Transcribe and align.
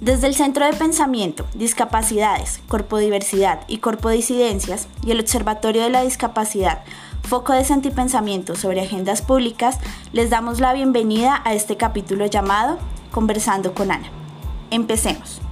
Desde 0.00 0.28
el 0.28 0.34
Centro 0.34 0.64
de 0.64 0.72
Pensamiento, 0.72 1.44
Discapacidades, 1.52 2.62
Corpodiversidad 2.68 3.64
y 3.68 3.78
Corpodisidencias 3.78 4.88
y 5.04 5.10
el 5.10 5.20
Observatorio 5.20 5.82
de 5.82 5.90
la 5.90 6.02
Discapacidad, 6.02 6.82
Foco 7.22 7.52
de 7.52 7.66
Sentipensamiento 7.66 8.56
sobre 8.56 8.80
Agendas 8.80 9.20
Públicas, 9.20 9.78
les 10.14 10.30
damos 10.30 10.58
la 10.58 10.72
bienvenida 10.72 11.42
a 11.44 11.52
este 11.52 11.76
capítulo 11.76 12.24
llamado 12.24 12.78
Conversando 13.10 13.74
con 13.74 13.92
Ana. 13.92 14.08
Empecemos. 14.70 15.42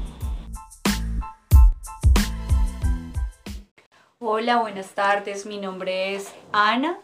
Hola, 4.18 4.60
buenas 4.60 4.88
tardes. 4.94 5.44
Mi 5.44 5.58
nombre 5.58 6.14
es 6.14 6.32
Ana. 6.52 6.96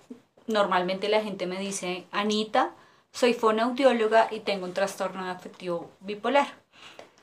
Normalmente 0.46 1.10
la 1.10 1.20
gente 1.20 1.46
me 1.46 1.58
dice 1.58 2.06
Anita. 2.10 2.70
Soy 3.12 3.34
fonoaudióloga 3.34 4.28
y 4.30 4.40
tengo 4.40 4.64
un 4.64 4.72
trastorno 4.72 5.28
afectivo 5.28 5.90
bipolar. 6.00 6.63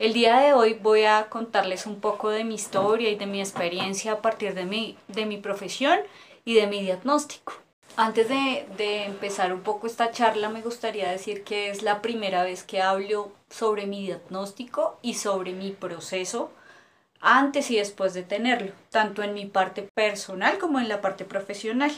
El 0.02 0.14
día 0.14 0.40
de 0.40 0.52
hoy 0.52 0.74
voy 0.74 1.04
a 1.04 1.28
contarles 1.28 1.86
un 1.86 2.00
poco 2.00 2.30
de 2.30 2.42
mi 2.42 2.56
historia 2.56 3.08
y 3.08 3.14
de 3.14 3.26
mi 3.26 3.38
experiencia 3.38 4.14
a 4.14 4.20
partir 4.20 4.52
de 4.52 4.64
mi, 4.64 4.98
de 5.06 5.26
mi 5.26 5.36
profesión 5.36 6.00
y 6.44 6.54
de 6.54 6.66
mi 6.66 6.82
diagnóstico. 6.82 7.52
Antes 7.96 8.28
de, 8.28 8.66
de, 8.76 9.04
empezar 9.04 9.52
un 9.52 9.60
poco 9.60 9.86
esta 9.86 10.10
charla, 10.10 10.48
me 10.48 10.60
gustaría 10.60 11.08
decir 11.08 11.44
que 11.44 11.70
es 11.70 11.84
la 11.84 12.02
primera 12.02 12.42
vez 12.42 12.64
que 12.64 12.82
hablo 12.82 13.30
sobre 13.48 13.86
mi 13.86 14.04
diagnóstico 14.04 14.98
y 15.02 15.14
sobre 15.14 15.52
mi 15.52 15.70
proceso 15.70 16.50
antes 17.20 17.70
y 17.70 17.76
después 17.76 18.12
de 18.12 18.24
tenerlo, 18.24 18.72
tanto 18.90 19.22
en 19.22 19.34
mi 19.34 19.46
parte 19.46 19.88
personal 19.94 20.58
como 20.58 20.80
en 20.80 20.88
la 20.88 21.00
parte 21.00 21.24
profesional. 21.24 21.92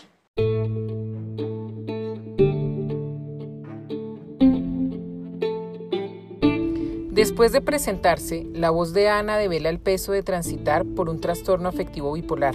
Después 7.34 7.50
de 7.50 7.60
presentarse, 7.60 8.46
la 8.52 8.70
voz 8.70 8.92
de 8.92 9.08
Ana 9.08 9.36
devela 9.36 9.68
el 9.68 9.80
peso 9.80 10.12
de 10.12 10.22
transitar 10.22 10.84
por 10.84 11.08
un 11.08 11.20
trastorno 11.20 11.68
afectivo 11.68 12.12
bipolar, 12.12 12.54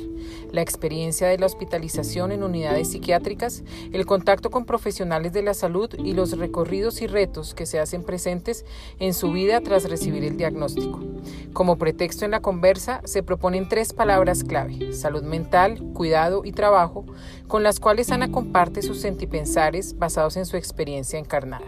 la 0.54 0.62
experiencia 0.62 1.28
de 1.28 1.38
la 1.38 1.48
hospitalización 1.48 2.32
en 2.32 2.44
unidades 2.44 2.92
psiquiátricas, 2.92 3.62
el 3.92 4.06
contacto 4.06 4.50
con 4.50 4.64
profesionales 4.64 5.34
de 5.34 5.44
la 5.44 5.54
salud 5.54 5.94
y 6.02 6.14
los 6.14 6.38
recorridos 6.38 7.02
y 7.02 7.08
retos 7.08 7.54
que 7.54 7.66
se 7.66 7.78
hacen 7.78 8.04
presentes 8.04 8.64
en 9.00 9.14
su 9.14 9.34
vida 9.34 9.60
tras 9.60 9.84
recibir 9.84 10.24
el 10.24 10.38
diagnóstico. 10.38 11.02
Como 11.52 11.78
pretexto 11.78 12.24
en 12.24 12.32
la 12.32 12.40
conversa 12.40 13.02
se 13.04 13.22
proponen 13.22 13.68
tres 13.68 13.92
palabras 13.92 14.46
clave, 14.46 14.94
salud 14.94 15.24
mental, 15.24 15.78
cuidado 15.94 16.46
y 16.46 16.54
trabajo, 16.54 17.04
con 17.50 17.64
las 17.64 17.82
cuales 17.82 18.14
Ana 18.14 18.32
comparte 18.32 18.82
sus 18.82 19.02
sentipensares 19.02 20.00
basados 20.00 20.38
en 20.38 20.46
su 20.46 20.56
experiencia 20.56 21.20
encarnada. 21.20 21.68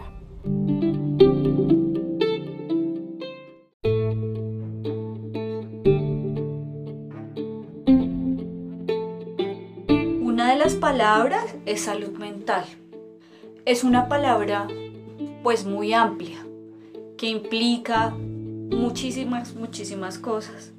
Palabras 10.80 11.56
es 11.64 11.80
salud 11.80 12.10
mental. 12.18 12.64
Es 13.64 13.84
una 13.84 14.08
palabra 14.08 14.68
pues 15.42 15.64
muy 15.64 15.94
amplia 15.94 16.46
que 17.16 17.26
implica 17.26 18.10
muchísimas, 18.10 19.54
muchísimas 19.54 20.18
cosas. 20.18 20.72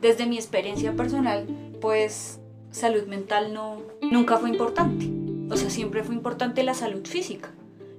Desde 0.00 0.26
mi 0.26 0.36
experiencia 0.36 0.96
personal, 0.96 1.46
pues 1.80 2.40
salud 2.70 3.06
mental 3.06 3.52
no, 3.52 3.82
nunca 4.00 4.38
fue 4.38 4.48
importante. 4.48 5.10
O 5.50 5.56
sea, 5.56 5.68
siempre 5.68 6.02
fue 6.04 6.14
importante 6.14 6.62
la 6.62 6.74
salud 6.74 7.06
física. 7.06 7.50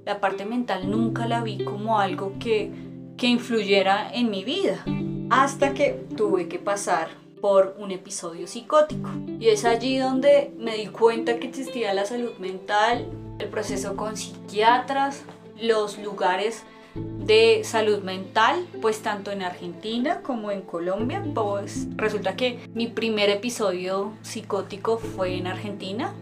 La 0.06 0.20
parte 0.20 0.46
mental 0.46 0.90
nunca 0.90 1.28
la 1.28 1.44
vi 1.44 1.64
como 1.64 2.00
algo 2.00 2.34
que, 2.40 2.72
que 3.18 3.28
influyera 3.28 4.12
en 4.12 4.32
mi 4.32 4.44
vida. 4.44 4.84
Hasta 5.30 5.76
que 5.76 5.92
tuve 6.18 6.48
que 6.48 6.58
pasar 6.58 7.10
por 7.42 7.76
un 7.80 7.92
episodio 7.92 8.48
psicótico. 8.48 9.10
Y 9.40 9.50
es 9.50 9.66
allí 9.66 9.98
donde 9.98 10.54
me 10.58 10.76
di 10.76 10.88
cuenta 10.88 11.40
que 11.40 11.48
existía 11.48 11.94
la 11.94 12.06
salud 12.06 12.38
mental, 12.40 13.08
el 13.40 13.48
proceso 13.48 13.96
con 13.96 14.18
psiquiatras, 14.18 15.24
los 15.60 15.98
lugares 15.98 16.64
de 16.96 17.62
salud 17.64 18.00
mental, 18.00 18.66
pues 18.82 19.02
tanto 19.02 19.32
en 19.32 19.44
Argentina 19.44 20.22
como 20.22 20.52
en 20.52 20.62
Colombia, 20.62 21.24
pues 21.34 21.88
resulta 21.96 22.36
que 22.36 22.60
mi 22.74 22.88
primer 22.88 23.30
episodio 23.30 24.14
psicótico 24.22 24.98
fue 24.98 25.36
en 25.38 25.48
Argentina. 25.48 26.14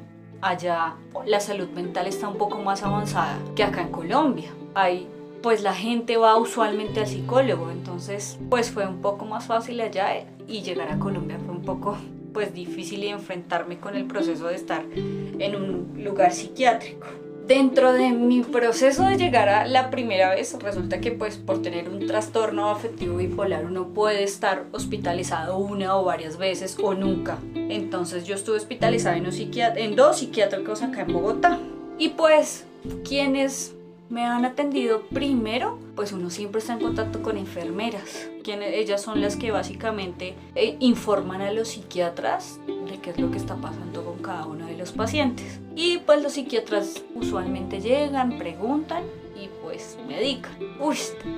Allá 0.41 0.95
la 1.25 1.39
salud 1.39 1.69
mental 1.69 2.07
está 2.07 2.27
un 2.27 2.37
poco 2.37 2.59
más 2.59 2.83
avanzada 2.83 3.39
que 3.55 3.63
acá 3.63 3.81
en 3.81 3.91
Colombia. 3.91 4.51
Hay 4.75 5.07
pues 5.41 5.61
la 5.61 5.73
gente 5.73 6.17
va 6.17 6.35
usualmente 6.35 6.99
al 6.99 7.07
psicólogo, 7.07 7.71
entonces 7.71 8.37
pues 8.49 8.71
fue 8.71 8.87
un 8.87 9.01
poco 9.01 9.25
más 9.25 9.45
fácil 9.45 9.79
allá 9.81 10.13
y 10.47 10.61
llegar 10.61 10.89
a 10.89 10.99
Colombia 10.99 11.37
fue 11.43 11.53
un 11.53 11.63
poco 11.63 11.97
pues 12.33 12.53
difícil 12.53 13.03
y 13.03 13.07
enfrentarme 13.07 13.79
con 13.79 13.95
el 13.95 14.05
proceso 14.05 14.47
de 14.47 14.55
estar 14.55 14.83
en 14.93 15.55
un 15.55 16.03
lugar 16.03 16.33
psiquiátrico. 16.33 17.07
Dentro 17.47 17.93
de 17.93 18.11
mi 18.11 18.43
proceso 18.43 19.03
de 19.03 19.15
llegar 19.15 19.47
a 19.47 19.65
la 19.65 19.89
primera 19.89 20.35
vez, 20.35 20.57
resulta 20.61 20.99
que 20.99 21.13
pues 21.13 21.37
por 21.37 21.61
tener 21.61 21.87
un 21.87 22.05
trastorno 22.05 22.69
afectivo 22.69 23.17
bipolar 23.17 23.65
uno 23.65 23.87
puede 23.93 24.23
estar 24.23 24.65
hospitalizado 24.73 25.57
una 25.57 25.95
o 25.95 26.03
varias 26.03 26.37
veces 26.37 26.77
o 26.83 26.93
nunca. 26.93 27.37
Entonces 27.55 28.25
yo 28.25 28.35
estuve 28.35 28.57
hospitalizada 28.57 29.15
en, 29.15 29.27
un 29.27 29.33
en 29.33 29.95
dos 29.95 30.19
psiquiátricos 30.19 30.81
acá 30.81 31.03
en 31.03 31.13
Bogotá. 31.13 31.57
Y 31.97 32.09
pues 32.09 32.65
quienes 33.07 33.76
me 34.09 34.25
han 34.25 34.45
atendido 34.45 35.01
primero, 35.07 35.79
pues 35.95 36.11
uno 36.11 36.29
siempre 36.29 36.59
está 36.59 36.73
en 36.73 36.79
contacto 36.79 37.21
con 37.21 37.37
enfermeras, 37.37 38.29
quienes 38.43 38.73
ellas 38.75 39.01
son 39.01 39.21
las 39.21 39.35
que 39.35 39.51
básicamente 39.51 40.35
eh, 40.55 40.77
informan 40.79 41.41
a 41.41 41.51
los 41.51 41.69
psiquiatras 41.69 42.59
de 42.67 42.99
qué 42.99 43.09
es 43.11 43.19
lo 43.19 43.31
que 43.31 43.37
está 43.37 43.55
pasando 43.55 44.05
con 44.05 44.19
cada 44.19 44.45
uno 44.45 44.65
de 44.65 44.77
los 44.77 44.91
pacientes. 44.91 45.59
Y 45.75 45.99
pues 45.99 46.21
los 46.23 46.33
psiquiatras 46.33 47.03
usualmente 47.15 47.81
llegan, 47.81 48.37
preguntan 48.37 49.03
y 49.35 49.49
pues 49.61 49.97
medican. 50.07 50.55
Uy, 50.79 50.97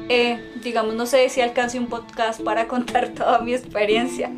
eh, 0.09 0.53
digamos, 0.63 0.93
no 0.95 1.05
sé 1.05 1.27
si 1.29 1.41
alcance 1.41 1.79
un 1.79 1.87
podcast 1.87 2.41
para 2.41 2.67
contar 2.69 3.09
toda 3.09 3.39
mi 3.39 3.53
experiencia, 3.53 4.31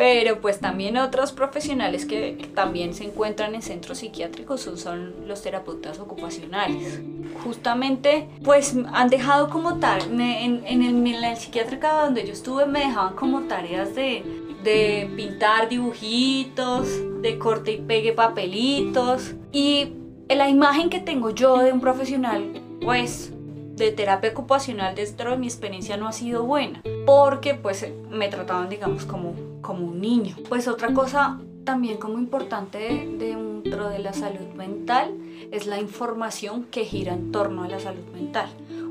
pero 0.00 0.40
pues 0.40 0.60
también 0.60 0.96
otros 0.96 1.30
profesionales 1.30 2.06
que 2.06 2.48
también 2.54 2.94
se 2.94 3.04
encuentran 3.04 3.54
en 3.54 3.60
centros 3.60 3.98
psiquiátricos 3.98 4.62
son, 4.62 5.26
los 5.26 5.42
terapeutas 5.42 5.98
ocupacionales. 5.98 7.02
Justamente 7.44 8.26
pues 8.42 8.74
han 8.94 9.10
dejado 9.10 9.50
como 9.50 9.78
tal, 9.78 10.00
en, 10.18 10.64
en, 10.64 10.82
el, 10.82 11.06
en 11.06 11.20
la 11.20 11.36
psiquiátrica 11.36 12.02
donde 12.02 12.26
yo 12.26 12.32
estuve 12.32 12.64
me 12.64 12.78
dejaban 12.78 13.14
como 13.14 13.42
tareas 13.42 13.94
de, 13.94 14.24
de 14.64 15.10
pintar 15.16 15.68
dibujitos, 15.68 16.88
de 17.20 17.38
corte 17.38 17.72
y 17.72 17.76
pegue 17.82 18.14
papelitos 18.14 19.34
y 19.52 19.92
la 20.30 20.48
imagen 20.48 20.88
que 20.88 21.00
tengo 21.00 21.28
yo 21.28 21.58
de 21.58 21.74
un 21.74 21.80
profesional 21.82 22.62
pues 22.80 23.34
de 23.76 23.92
terapia 23.92 24.30
ocupacional 24.30 24.94
dentro 24.94 25.32
de 25.32 25.36
mi 25.36 25.46
experiencia 25.46 25.98
no 25.98 26.08
ha 26.08 26.12
sido 26.12 26.44
buena 26.44 26.82
porque 27.04 27.52
pues 27.52 27.86
me 28.08 28.28
trataban 28.28 28.70
digamos 28.70 29.04
como, 29.04 29.34
como 29.60 29.86
un 29.86 30.00
niño. 30.00 30.36
Pues 30.48 30.68
otra 30.68 30.92
cosa 30.92 31.40
también 31.64 31.98
como 31.98 32.18
importante 32.18 33.06
dentro 33.18 33.88
de 33.88 33.98
la 33.98 34.12
salud 34.12 34.54
mental 34.56 35.14
es 35.50 35.66
la 35.66 35.80
información 35.80 36.64
que 36.64 36.84
gira 36.84 37.12
en 37.12 37.32
torno 37.32 37.62
a 37.62 37.68
la 37.68 37.78
salud 37.78 38.04
mental. 38.12 38.48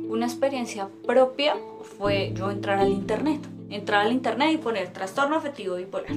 Una 0.08 0.26
experiencia 0.26 0.90
propia 1.06 1.56
fue 1.98 2.34
yo 2.36 2.52
entrar 2.52 2.80
al 2.80 2.90
internet, 2.90 3.42
entrar 3.70 4.06
al 4.06 4.12
internet 4.12 4.52
y 4.54 4.58
poner 4.58 4.92
trastorno 4.94 5.36
afectivo 5.36 5.76
bipolar 5.76 6.16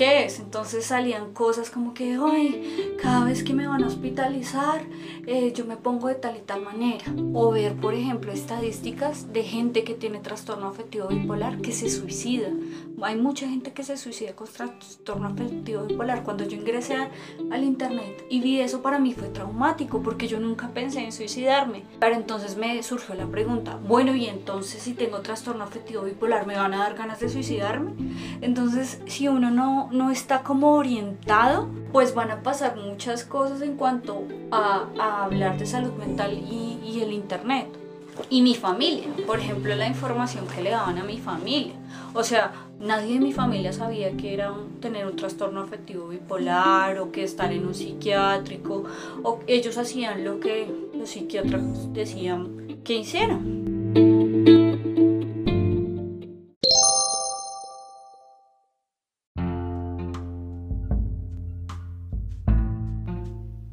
qué 0.00 0.24
es. 0.24 0.40
Entonces 0.40 0.86
salían 0.86 1.34
cosas 1.34 1.68
como 1.68 1.92
que, 1.92 2.16
ay, 2.18 2.96
cada 3.02 3.26
vez 3.26 3.44
que 3.44 3.52
me 3.52 3.66
van 3.66 3.84
a 3.84 3.86
hospitalizar, 3.86 4.80
eh, 5.26 5.52
yo 5.54 5.66
me 5.66 5.76
pongo 5.76 6.08
de 6.08 6.14
tal 6.14 6.38
y 6.38 6.40
tal 6.40 6.62
manera. 6.62 7.04
O 7.34 7.50
ver, 7.50 7.74
por 7.74 7.92
ejemplo, 7.92 8.32
estadísticas 8.32 9.30
de 9.34 9.42
gente 9.42 9.84
que 9.84 9.92
tiene 9.92 10.20
trastorno 10.20 10.68
afectivo 10.68 11.08
bipolar 11.08 11.60
que 11.60 11.72
se 11.72 11.90
suicida. 11.90 12.48
Hay 13.02 13.16
mucha 13.16 13.48
gente 13.48 13.72
que 13.72 13.82
se 13.82 13.96
suicida 13.96 14.34
con 14.34 14.46
trastorno 14.48 15.28
afectivo 15.28 15.84
bipolar. 15.84 16.22
Cuando 16.22 16.44
yo 16.44 16.56
ingresé 16.56 17.08
al 17.50 17.64
internet 17.64 18.24
y 18.28 18.40
vi 18.40 18.60
eso, 18.60 18.82
para 18.82 18.98
mí 18.98 19.12
fue 19.12 19.28
traumático 19.28 20.02
porque 20.02 20.28
yo 20.28 20.38
nunca 20.40 20.68
pensé 20.68 21.00
en 21.04 21.12
suicidarme. 21.12 21.84
Pero 21.98 22.14
entonces 22.14 22.56
me 22.56 22.82
surgió 22.82 23.14
la 23.14 23.26
pregunta, 23.26 23.78
bueno, 23.86 24.14
y 24.14 24.26
entonces 24.26 24.82
si 24.82 24.94
tengo 24.94 25.20
trastorno 25.20 25.64
afectivo 25.64 26.02
bipolar, 26.02 26.46
¿me 26.46 26.56
van 26.56 26.74
a 26.74 26.78
dar 26.78 26.94
ganas 26.94 27.20
de 27.20 27.28
suicidarme? 27.28 27.92
Entonces, 28.40 29.00
si 29.06 29.28
uno 29.28 29.50
no, 29.50 29.88
no 29.92 30.10
está 30.10 30.42
como 30.42 30.72
orientado, 30.72 31.68
pues 31.92 32.14
van 32.14 32.30
a 32.30 32.42
pasar 32.42 32.76
muchas 32.76 33.24
cosas 33.24 33.62
en 33.62 33.76
cuanto 33.76 34.24
a, 34.50 34.86
hablar 35.24 35.58
de 35.58 35.66
salud 35.66 35.92
mental 35.92 36.32
y, 36.32 36.78
y 36.84 37.00
el 37.02 37.12
internet. 37.12 37.66
Y 38.28 38.42
mi 38.42 38.54
familia, 38.54 39.08
por 39.26 39.38
ejemplo, 39.38 39.74
la 39.74 39.86
información 39.86 40.46
que 40.46 40.62
le 40.62 40.70
daban 40.70 40.98
a 40.98 41.04
mi 41.04 41.18
familia. 41.18 41.74
O 42.12 42.22
sea, 42.22 42.52
Nadie 42.80 43.12
de 43.12 43.20
mi 43.20 43.34
familia 43.34 43.74
sabía 43.74 44.16
que 44.16 44.32
era 44.32 44.52
un, 44.52 44.80
tener 44.80 45.04
un 45.04 45.14
trastorno 45.14 45.60
afectivo 45.60 46.08
bipolar 46.08 46.98
o 46.98 47.12
que 47.12 47.24
estar 47.24 47.52
en 47.52 47.66
un 47.66 47.74
psiquiátrico 47.74 48.84
o 49.22 49.40
ellos 49.46 49.76
hacían 49.76 50.24
lo 50.24 50.40
que 50.40 50.66
los 50.94 51.10
psiquiatras 51.10 51.92
decían 51.92 52.80
que 52.82 52.94
hicieran. 52.94 53.60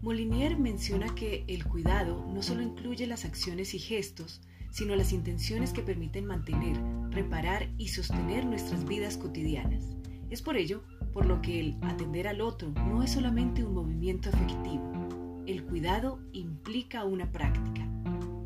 Molinier 0.01 0.57
menciona 0.57 1.15
que 1.15 1.45
el 1.48 1.63
cuidado 1.63 2.25
no 2.27 2.44
solo 2.44 2.62
incluye 2.62 3.07
las 3.07 3.24
acciones 3.24 3.74
y 3.74 3.80
gestos, 3.80 4.42
sino 4.69 4.96
las 4.96 5.14
intenciones 5.14 5.74
que 5.74 5.81
permiten 5.81 6.25
mantener, 6.25 6.78
reparar 7.12 7.69
y 7.78 7.90
sostener 7.90 8.46
nuestras 8.46 8.86
vidas 8.86 9.18
cotidianas. 9.18 9.84
Es 10.30 10.42
por 10.42 10.58
ello 10.58 10.84
por 11.14 11.25
lo 11.25 11.42
que 11.42 11.60
el 11.60 11.78
atender 11.81 12.28
al 12.28 12.42
otro 12.42 12.72
no 12.88 13.02
es 13.02 13.12
solamente 13.12 13.64
un 13.64 13.74
movimiento 13.74 14.30
efectivo. 14.30 15.44
El 15.46 15.64
cuidado 15.64 16.19
implica 16.34 17.06
una 17.06 17.31
práctica. 17.31 17.88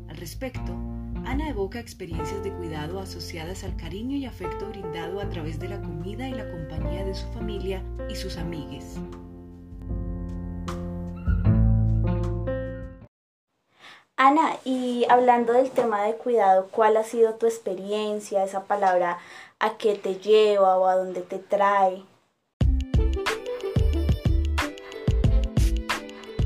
Al 0.08 0.16
respecto, 0.16 0.72
Ana 1.24 1.48
evoca 1.48 1.80
experiencias 1.80 2.42
de 2.42 2.52
cuidado 2.52 3.00
asociadas 3.00 3.64
al 3.64 3.76
cariño 3.76 4.16
y 4.16 4.24
afecto 4.24 4.68
brindado 4.68 5.20
a 5.20 5.28
través 5.28 5.58
de 5.58 5.68
la 5.68 5.80
comida 5.80 6.28
y 6.28 6.32
la 6.32 6.50
compañía 6.50 7.04
de 7.04 7.14
su 7.14 7.26
familia 7.28 7.82
y 8.10 8.16
sus 8.16 8.36
amigues. 8.36 8.98
Ana, 14.16 14.58
y 14.64 15.06
hablando 15.08 15.54
del 15.54 15.70
tema 15.70 16.02
de 16.02 16.14
cuidado, 16.14 16.68
¿cuál 16.70 16.96
ha 16.98 17.02
sido 17.02 17.34
tu 17.34 17.46
experiencia? 17.46 18.44
Esa 18.44 18.64
palabra, 18.64 19.18
¿a 19.58 19.78
qué 19.78 19.94
te 19.94 20.16
lleva 20.16 20.76
o 20.76 20.86
a 20.86 20.96
dónde 20.96 21.22
te 21.22 21.38
trae? 21.38 22.04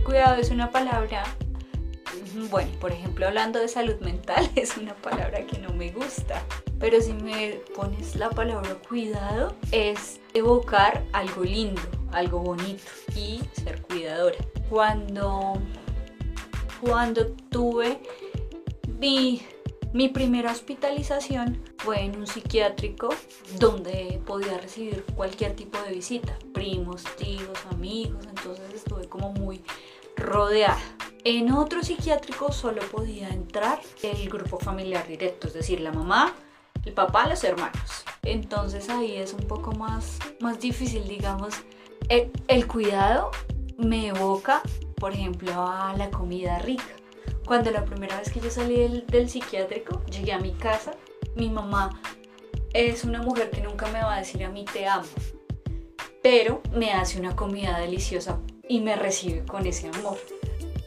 Cuidado 0.05 0.37
es 0.37 0.51
una 0.51 0.71
palabra, 0.71 1.25
bueno, 2.51 2.71
por 2.81 2.93
ejemplo, 2.93 3.27
hablando 3.27 3.59
de 3.59 3.67
salud 3.67 3.99
mental, 4.01 4.49
es 4.55 4.77
una 4.77 4.95
palabra 4.95 5.45
que 5.45 5.59
no 5.59 5.71
me 5.71 5.91
gusta. 5.91 6.43
Pero 6.79 7.01
si 7.01 7.15
me 7.15 7.61
pones 7.75 8.15
la 8.15 8.31
palabra 8.31 8.77
cuidado, 8.89 9.57
es 9.73 10.21
evocar 10.35 11.03
algo 11.13 11.43
lindo, 11.43 11.83
algo 12.13 12.39
bonito 12.39 12.85
y 13.17 13.41
ser 13.55 13.83
cuidadora. 13.83 14.37
Cuando 14.71 15.55
cuando 16.81 17.27
tuve 17.51 18.01
mi, 18.99 19.43
primera 20.09 20.53
hospitalización 20.53 21.63
fue 21.79 22.01
en 22.03 22.17
un 22.17 22.27
psiquiátrico 22.27 23.11
donde 23.59 24.21
podía 24.27 24.59
recibir 24.59 25.05
cualquier 25.15 25.55
tipo 25.55 25.79
de 25.83 25.93
visita, 25.93 26.37
primos, 26.53 27.05
tíos, 27.17 27.59
amigos, 27.71 28.27
entonces 28.27 28.73
estuve 28.75 29.09
como 29.09 29.33
muy 29.33 29.63
rodeada. 30.17 30.79
En 31.25 31.51
otro 31.53 31.83
psiquiátrico 31.83 32.53
solo 32.53 32.83
podía 32.83 33.29
entrar 33.29 33.81
el 34.03 34.29
grupo 34.29 34.59
familiar 34.59 35.07
directo, 35.09 35.49
es 35.49 35.55
decir, 35.55 35.81
la 35.81 35.93
mamá, 35.93 36.35
el 36.85 36.93
papá, 36.93 37.27
los 37.27 37.43
hermanos. 37.43 38.05
Entonces 38.23 38.89
ahí 38.89 39.17
es 39.17 39.33
un 39.33 39.47
poco 39.47 39.73
más, 39.73 40.19
más 40.41 40.61
difícil, 40.61 41.07
digamos. 41.09 41.55
El, 42.09 42.31
el 42.47 42.67
cuidado 42.67 43.31
me 43.77 44.09
evoca 44.09 44.63
por 44.99 45.13
ejemplo, 45.13 45.53
a 45.67 45.95
la 45.97 46.11
comida 46.11 46.59
rica. 46.59 46.85
Cuando 47.45 47.71
la 47.71 47.85
primera 47.85 48.19
vez 48.19 48.33
que 48.33 48.41
yo 48.41 48.51
salí 48.51 49.03
del, 49.07 49.31
psiquiátrico, 49.31 50.05
llegué 50.07 50.33
a 50.33 50.39
mi 50.39 50.53
casa, 50.53 50.93
mi 51.37 51.49
mamá 51.49 52.01
es 52.73 53.05
una 53.05 53.23
mujer 53.23 53.51
que 53.51 53.61
nunca 53.61 53.87
me 53.87 54.03
va 54.03 54.17
a 54.17 54.19
decir 54.19 54.45
a 54.45 54.51
mí 54.51 54.65
te 54.65 54.87
amo, 54.87 55.07
pero 56.23 56.61
me 56.73 56.93
hace 56.93 57.21
una 57.21 57.37
comida 57.37 57.79
deliciosa 57.79 58.41
y 58.69 58.81
me 58.81 58.97
recibe 58.97 59.45
con 59.45 59.65
ese 59.67 59.89
amor. 59.89 60.19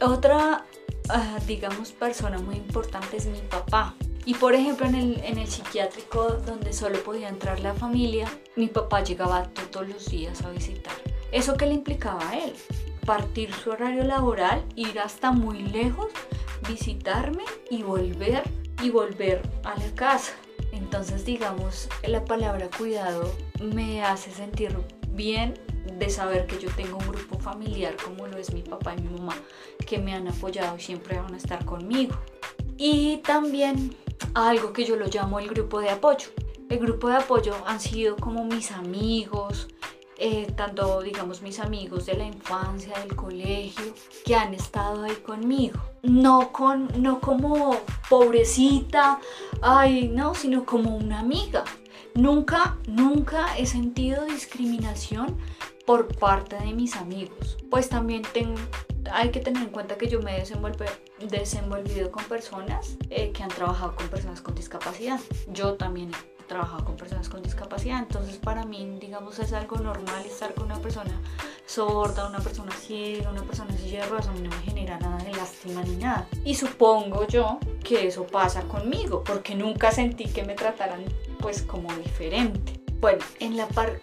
Otra, 0.02 0.66
ah, 1.08 1.38
digamos, 1.46 1.92
persona 1.92 2.38
muy 2.38 2.56
importante 2.56 3.16
es 3.16 3.26
mi 3.26 3.40
papá. 3.40 3.94
Y 4.26 4.34
por 4.34 4.54
ejemplo, 4.54 4.86
en 4.86 4.96
el, 4.96 5.24
en 5.24 5.38
el 5.38 5.48
psiquiátrico 5.48 6.26
donde 6.44 6.74
solo 6.74 7.02
podía 7.02 7.28
entrar 7.28 7.58
la 7.60 7.72
familia, 7.72 8.28
mi 8.54 8.68
papá 8.68 9.02
llegaba 9.02 9.44
todos 9.44 9.88
los 9.88 10.10
días 10.10 10.42
a 10.42 10.50
visitar. 10.50 10.92
¿Eso 11.32 11.56
qué 11.56 11.64
le 11.64 11.74
implicaba 11.74 12.28
a 12.28 12.38
él? 12.38 12.52
Partir 13.10 13.52
su 13.52 13.70
horario 13.70 14.04
laboral, 14.04 14.64
ir 14.76 15.00
hasta 15.00 15.32
muy 15.32 15.58
lejos, 15.62 16.12
visitarme 16.68 17.42
y 17.68 17.82
volver 17.82 18.44
y 18.84 18.90
volver 18.90 19.42
a 19.64 19.74
la 19.74 19.92
casa. 19.96 20.32
Entonces, 20.70 21.24
digamos, 21.24 21.88
la 22.06 22.24
palabra 22.24 22.70
cuidado 22.70 23.34
me 23.60 24.04
hace 24.04 24.30
sentir 24.30 24.78
bien 25.08 25.54
de 25.98 26.08
saber 26.08 26.46
que 26.46 26.60
yo 26.60 26.70
tengo 26.76 26.98
un 26.98 27.08
grupo 27.08 27.36
familiar 27.40 27.96
como 27.96 28.28
lo 28.28 28.38
es 28.38 28.54
mi 28.54 28.62
papá 28.62 28.94
y 28.96 29.02
mi 29.02 29.18
mamá, 29.18 29.34
que 29.84 29.98
me 29.98 30.14
han 30.14 30.28
apoyado 30.28 30.76
y 30.76 30.80
siempre 30.80 31.18
van 31.18 31.34
a 31.34 31.38
estar 31.38 31.64
conmigo. 31.64 32.14
Y 32.76 33.16
también 33.24 33.92
algo 34.34 34.72
que 34.72 34.84
yo 34.84 34.94
lo 34.94 35.08
llamo 35.08 35.40
el 35.40 35.48
grupo 35.48 35.80
de 35.80 35.90
apoyo. 35.90 36.28
El 36.68 36.78
grupo 36.78 37.08
de 37.08 37.16
apoyo 37.16 37.56
han 37.66 37.80
sido 37.80 38.14
como 38.14 38.44
mis 38.44 38.70
amigos, 38.70 39.66
eh, 40.20 40.52
tanto 40.54 41.00
digamos 41.00 41.40
mis 41.40 41.58
amigos 41.60 42.04
de 42.04 42.14
la 42.14 42.26
infancia, 42.26 42.98
del 42.98 43.16
colegio, 43.16 43.94
que 44.24 44.36
han 44.36 44.52
estado 44.52 45.04
ahí 45.04 45.16
conmigo. 45.16 45.80
No, 46.02 46.52
con, 46.52 46.88
no 46.96 47.20
como 47.20 47.80
pobrecita, 48.08 49.18
ay, 49.62 50.08
no, 50.08 50.34
sino 50.34 50.66
como 50.66 50.94
una 50.94 51.20
amiga. 51.20 51.64
Nunca, 52.14 52.76
nunca 52.86 53.56
he 53.56 53.64
sentido 53.64 54.26
discriminación 54.26 55.38
por 55.86 56.14
parte 56.18 56.56
de 56.56 56.74
mis 56.74 56.96
amigos. 56.96 57.56
Pues 57.70 57.88
también 57.88 58.22
tengo, 58.34 58.60
hay 59.12 59.30
que 59.30 59.40
tener 59.40 59.62
en 59.62 59.70
cuenta 59.70 59.96
que 59.96 60.08
yo 60.08 60.20
me 60.20 60.36
he 60.36 60.44
desenvolvido 61.30 62.10
con 62.10 62.24
personas 62.24 62.98
eh, 63.08 63.32
que 63.32 63.42
han 63.42 63.48
trabajado 63.48 63.96
con 63.96 64.08
personas 64.08 64.42
con 64.42 64.54
discapacidad. 64.54 65.18
Yo 65.48 65.74
también 65.74 66.10
trabajado 66.50 66.84
con 66.84 66.96
personas 66.96 67.28
con 67.28 67.42
discapacidad, 67.44 68.00
entonces 68.00 68.36
para 68.36 68.64
mí, 68.64 68.98
digamos, 69.00 69.38
es 69.38 69.52
algo 69.52 69.76
normal 69.76 70.26
estar 70.26 70.52
con 70.52 70.64
una 70.64 70.80
persona 70.80 71.12
sorda, 71.64 72.28
una 72.28 72.40
persona 72.40 72.72
ciega, 72.72 73.30
una 73.30 73.44
persona 73.44 73.72
silla 73.78 74.00
de 74.00 74.08
ruedas, 74.08 74.26
a 74.26 74.32
no 74.32 74.50
me 74.50 74.62
genera 74.62 74.98
nada 74.98 75.18
de 75.18 75.30
lástima 75.30 75.84
ni 75.84 75.94
nada. 75.94 76.26
Y 76.44 76.56
supongo 76.56 77.24
yo 77.28 77.60
que 77.84 78.08
eso 78.08 78.26
pasa 78.26 78.62
conmigo, 78.62 79.22
porque 79.22 79.54
nunca 79.54 79.92
sentí 79.92 80.24
que 80.24 80.42
me 80.42 80.54
trataran 80.54 81.04
pues 81.38 81.62
como 81.62 81.94
diferente. 81.94 82.80
Bueno, 82.98 83.24
en 83.38 83.56
la 83.56 83.66
parte 83.68 84.00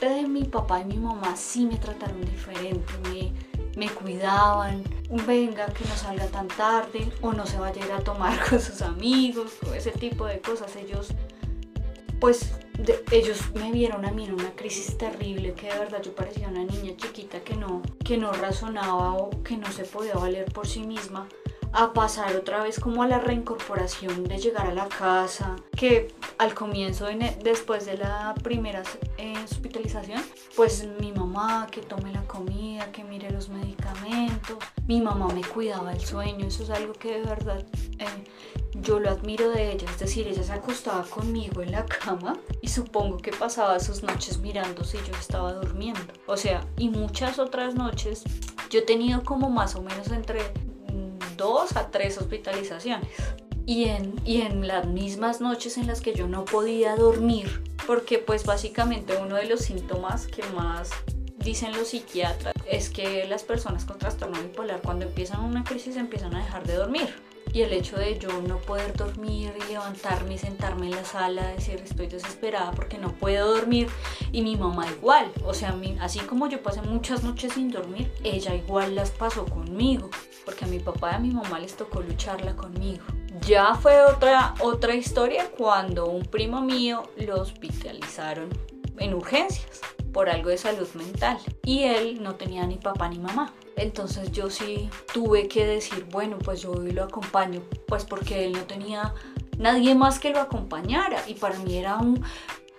de 0.00 0.28
mi 0.28 0.44
papá 0.44 0.82
y 0.82 0.84
mi 0.84 0.96
mamá 0.96 1.34
sí 1.34 1.66
me 1.66 1.76
trataron 1.76 2.20
diferente, 2.20 2.92
me, 3.10 3.32
me 3.76 3.90
cuidaban, 3.90 4.84
venga 5.26 5.66
que 5.66 5.84
no 5.86 5.96
salga 5.96 6.26
tan 6.28 6.46
tarde 6.46 7.10
o 7.20 7.32
no 7.32 7.44
se 7.46 7.58
vaya 7.58 7.82
a 7.82 7.86
ir 7.86 7.92
a 7.92 7.98
tomar 7.98 8.38
con 8.48 8.60
sus 8.60 8.80
amigos, 8.80 9.54
o 9.68 9.74
ese 9.74 9.90
tipo 9.90 10.24
de 10.26 10.40
cosas. 10.40 10.76
Ellos 10.76 11.08
pues 12.20 12.52
ellos 13.10 13.40
me 13.54 13.72
vieron 13.72 14.04
a 14.04 14.12
mí 14.12 14.26
en 14.26 14.34
una 14.34 14.50
crisis 14.52 14.96
terrible 14.96 15.54
que 15.54 15.72
de 15.72 15.78
verdad 15.78 16.02
yo 16.02 16.14
parecía 16.14 16.48
una 16.48 16.64
niña 16.64 16.94
chiquita 16.96 17.40
que 17.40 17.56
no, 17.56 17.82
que 18.04 18.16
no 18.16 18.32
razonaba 18.32 19.14
o 19.14 19.30
que 19.42 19.56
no 19.56 19.70
se 19.72 19.84
podía 19.84 20.14
valer 20.14 20.46
por 20.52 20.66
sí 20.66 20.80
misma 20.80 21.28
a 21.72 21.92
pasar 21.92 22.36
otra 22.36 22.62
vez 22.62 22.80
como 22.80 23.02
a 23.02 23.08
la 23.08 23.18
reincorporación 23.18 24.24
de 24.24 24.38
llegar 24.38 24.66
a 24.66 24.74
la 24.74 24.88
casa, 24.88 25.56
que 25.76 26.12
al 26.38 26.54
comienzo, 26.54 27.06
después 27.42 27.86
de 27.86 27.96
la 27.96 28.34
primera 28.42 28.82
eh, 29.18 29.34
hospitalización, 29.44 30.22
pues 30.56 30.86
mi 31.00 31.12
mamá 31.12 31.68
que 31.70 31.80
tome 31.80 32.12
la 32.12 32.22
comida, 32.22 32.90
que 32.92 33.04
mire 33.04 33.30
los 33.30 33.48
medicamentos, 33.48 34.58
mi 34.86 35.00
mamá 35.00 35.28
me 35.28 35.42
cuidaba 35.42 35.92
el 35.92 36.00
sueño, 36.00 36.46
eso 36.46 36.62
es 36.64 36.70
algo 36.70 36.92
que 36.94 37.20
de 37.20 37.22
verdad 37.22 37.64
eh, 37.98 38.24
yo 38.74 38.98
lo 38.98 39.10
admiro 39.10 39.50
de 39.50 39.72
ella, 39.72 39.88
es 39.90 39.98
decir, 39.98 40.26
ella 40.26 40.42
se 40.42 40.52
acostaba 40.52 41.02
conmigo 41.04 41.62
en 41.62 41.72
la 41.72 41.84
cama 41.86 42.38
y 42.62 42.68
supongo 42.68 43.18
que 43.18 43.32
pasaba 43.32 43.78
sus 43.80 44.02
noches 44.02 44.38
mirando 44.38 44.84
si 44.84 44.98
yo 44.98 45.14
estaba 45.18 45.52
durmiendo. 45.52 46.00
O 46.26 46.36
sea, 46.36 46.66
y 46.76 46.88
muchas 46.88 47.38
otras 47.38 47.74
noches 47.74 48.24
yo 48.70 48.80
he 48.80 48.82
tenido 48.82 49.22
como 49.24 49.50
más 49.50 49.74
o 49.74 49.82
menos 49.82 50.10
entre 50.12 50.40
dos 51.40 51.76
a 51.76 51.90
tres 51.90 52.18
hospitalizaciones. 52.18 53.08
Y 53.66 53.84
en, 53.84 54.14
y 54.24 54.42
en 54.42 54.66
las 54.66 54.86
mismas 54.86 55.40
noches 55.40 55.76
en 55.78 55.86
las 55.86 56.00
que 56.00 56.14
yo 56.14 56.28
no 56.28 56.44
podía 56.44 56.96
dormir, 56.96 57.62
porque 57.86 58.18
pues 58.18 58.44
básicamente 58.44 59.16
uno 59.16 59.36
de 59.36 59.46
los 59.46 59.60
síntomas 59.60 60.26
que 60.26 60.42
más 60.54 60.90
dicen 61.38 61.72
los 61.72 61.88
psiquiatras 61.88 62.54
es 62.66 62.90
que 62.90 63.26
las 63.26 63.42
personas 63.42 63.84
con 63.84 63.98
trastorno 63.98 64.40
bipolar 64.40 64.82
cuando 64.82 65.06
empiezan 65.06 65.40
una 65.40 65.64
crisis 65.64 65.96
empiezan 65.96 66.34
a 66.34 66.44
dejar 66.44 66.66
de 66.66 66.74
dormir 66.74 67.08
y 67.52 67.62
el 67.62 67.72
hecho 67.72 67.96
de 67.96 68.18
yo 68.18 68.28
no 68.42 68.58
poder 68.58 68.96
dormir 68.96 69.52
y 69.56 69.72
levantarme 69.72 70.34
y 70.34 70.38
sentarme 70.38 70.86
en 70.86 70.92
la 70.92 71.04
sala, 71.04 71.48
decir 71.48 71.80
estoy 71.84 72.06
desesperada 72.06 72.72
porque 72.72 72.98
no 72.98 73.12
puedo 73.12 73.54
dormir 73.54 73.88
y 74.32 74.42
mi 74.42 74.56
mamá 74.56 74.86
igual, 74.88 75.30
o 75.44 75.54
sea, 75.54 75.74
así 76.00 76.20
como 76.20 76.48
yo 76.48 76.62
pasé 76.62 76.82
muchas 76.82 77.24
noches 77.24 77.54
sin 77.54 77.70
dormir, 77.70 78.10
ella 78.24 78.54
igual 78.54 78.94
las 78.94 79.10
pasó 79.10 79.44
conmigo, 79.44 80.10
porque 80.44 80.64
a 80.64 80.68
mi 80.68 80.78
papá 80.78 81.12
y 81.12 81.14
a 81.16 81.18
mi 81.18 81.30
mamá 81.30 81.58
les 81.58 81.76
tocó 81.76 82.00
lucharla 82.00 82.54
conmigo. 82.56 83.04
Ya 83.46 83.74
fue 83.74 84.02
otra, 84.04 84.54
otra 84.60 84.94
historia 84.94 85.50
cuando 85.56 86.06
un 86.06 86.24
primo 86.24 86.60
mío 86.60 87.04
lo 87.16 87.40
hospitalizaron 87.40 88.50
en 88.98 89.14
urgencias 89.14 89.80
por 90.12 90.28
algo 90.28 90.50
de 90.50 90.58
salud 90.58 90.88
mental 90.94 91.38
y 91.64 91.84
él 91.84 92.22
no 92.22 92.34
tenía 92.34 92.66
ni 92.66 92.76
papá 92.76 93.08
ni 93.08 93.18
mamá. 93.18 93.52
Entonces 93.76 94.32
yo 94.32 94.50
sí 94.50 94.90
tuve 95.12 95.48
que 95.48 95.66
decir, 95.66 96.06
bueno, 96.10 96.38
pues 96.38 96.62
yo 96.62 96.72
hoy 96.72 96.92
lo 96.92 97.04
acompaño, 97.04 97.62
pues 97.86 98.04
porque 98.04 98.44
él 98.44 98.52
no 98.52 98.62
tenía 98.64 99.14
nadie 99.58 99.94
más 99.94 100.18
que 100.18 100.30
lo 100.30 100.40
acompañara 100.40 101.22
y 101.26 101.34
para 101.34 101.58
mí 101.58 101.76
era 101.76 101.96
un 101.96 102.24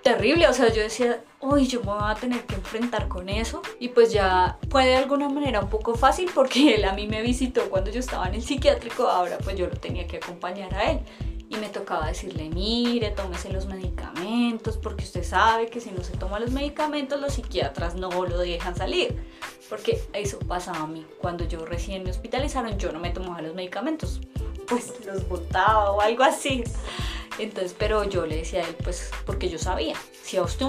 terrible, 0.01 0.47
o 0.47 0.53
sea, 0.53 0.69
yo 0.73 0.81
decía, 0.81 1.23
uy, 1.39 1.67
yo 1.67 1.79
me 1.81 1.87
voy 1.87 1.99
a 2.03 2.15
tener 2.15 2.45
que 2.45 2.55
enfrentar 2.55 3.07
con 3.07 3.29
eso. 3.29 3.61
Y 3.79 3.89
pues 3.89 4.11
ya 4.11 4.57
fue 4.69 4.85
de 4.85 4.95
alguna 4.95 5.29
manera 5.29 5.61
un 5.61 5.69
poco 5.69 5.95
fácil 5.95 6.29
porque 6.35 6.75
él 6.75 6.85
a 6.85 6.93
mí 6.93 7.07
me 7.07 7.21
visitó 7.21 7.69
cuando 7.69 7.91
yo 7.91 7.99
estaba 7.99 8.27
en 8.27 8.35
el 8.35 8.43
psiquiátrico, 8.43 9.07
ahora 9.07 9.37
pues 9.37 9.57
yo 9.57 9.67
lo 9.67 9.73
tenía 9.73 10.07
que 10.07 10.17
acompañar 10.17 10.73
a 10.73 10.91
él. 10.91 10.99
Y 11.51 11.57
me 11.57 11.67
tocaba 11.67 12.07
decirle, 12.07 12.49
mire, 12.49 13.11
tómese 13.11 13.51
los 13.51 13.65
medicamentos, 13.65 14.77
porque 14.77 15.03
usted 15.03 15.21
sabe 15.21 15.67
que 15.67 15.81
si 15.81 15.91
no 15.91 16.01
se 16.01 16.15
toma 16.15 16.39
los 16.39 16.51
medicamentos, 16.51 17.19
los 17.19 17.33
psiquiatras 17.33 17.95
no 17.95 18.09
lo 18.09 18.37
dejan 18.37 18.73
salir. 18.73 19.21
Porque 19.69 20.01
eso 20.13 20.39
pasaba 20.39 20.79
a 20.79 20.87
mí. 20.87 21.05
Cuando 21.17 21.43
yo 21.43 21.65
recién 21.65 22.03
me 22.03 22.09
hospitalizaron, 22.09 22.77
yo 22.77 22.93
no 22.93 22.99
me 22.99 23.09
tomaba 23.09 23.41
los 23.41 23.53
medicamentos. 23.53 24.21
Pues 24.65 24.93
los 25.05 25.27
botaba 25.27 25.91
o 25.91 25.99
algo 25.99 26.23
así. 26.23 26.63
Entonces, 27.37 27.75
pero 27.77 28.05
yo 28.05 28.25
le 28.25 28.37
decía 28.37 28.63
a 28.63 28.67
él, 28.69 28.75
pues, 28.81 29.11
porque 29.25 29.49
yo 29.49 29.57
sabía, 29.57 29.95
si 30.23 30.37
a 30.37 30.43
usted 30.43 30.65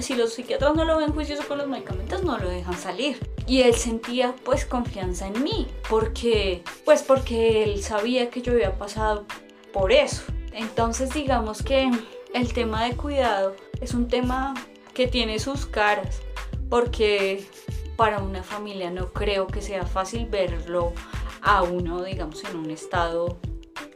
si 0.00 0.16
los 0.16 0.34
psiquiatras 0.34 0.74
no 0.74 0.84
lo 0.84 0.98
ven 0.98 1.12
juicioso 1.12 1.46
con 1.48 1.56
los 1.56 1.66
medicamentos, 1.66 2.22
no 2.24 2.36
lo 2.36 2.50
dejan 2.50 2.76
salir. 2.76 3.18
Y 3.46 3.62
él 3.62 3.74
sentía, 3.74 4.34
pues, 4.44 4.66
confianza 4.66 5.28
en 5.28 5.42
mí, 5.42 5.66
porque, 5.88 6.62
pues, 6.84 7.02
porque 7.02 7.64
él 7.64 7.82
sabía 7.82 8.28
que 8.28 8.42
yo 8.42 8.52
había 8.52 8.76
pasado 8.76 9.24
por 9.76 9.92
eso. 9.92 10.22
Entonces, 10.52 11.12
digamos 11.12 11.62
que 11.62 11.90
el 12.32 12.54
tema 12.54 12.84
de 12.84 12.96
cuidado 12.96 13.54
es 13.82 13.92
un 13.92 14.08
tema 14.08 14.54
que 14.94 15.06
tiene 15.06 15.38
sus 15.38 15.66
caras, 15.66 16.22
porque 16.70 17.46
para 17.94 18.20
una 18.20 18.42
familia 18.42 18.90
no 18.90 19.12
creo 19.12 19.46
que 19.46 19.60
sea 19.60 19.84
fácil 19.84 20.28
verlo 20.30 20.94
a 21.42 21.62
uno, 21.62 22.02
digamos, 22.02 22.42
en 22.44 22.56
un 22.56 22.70
estado 22.70 23.38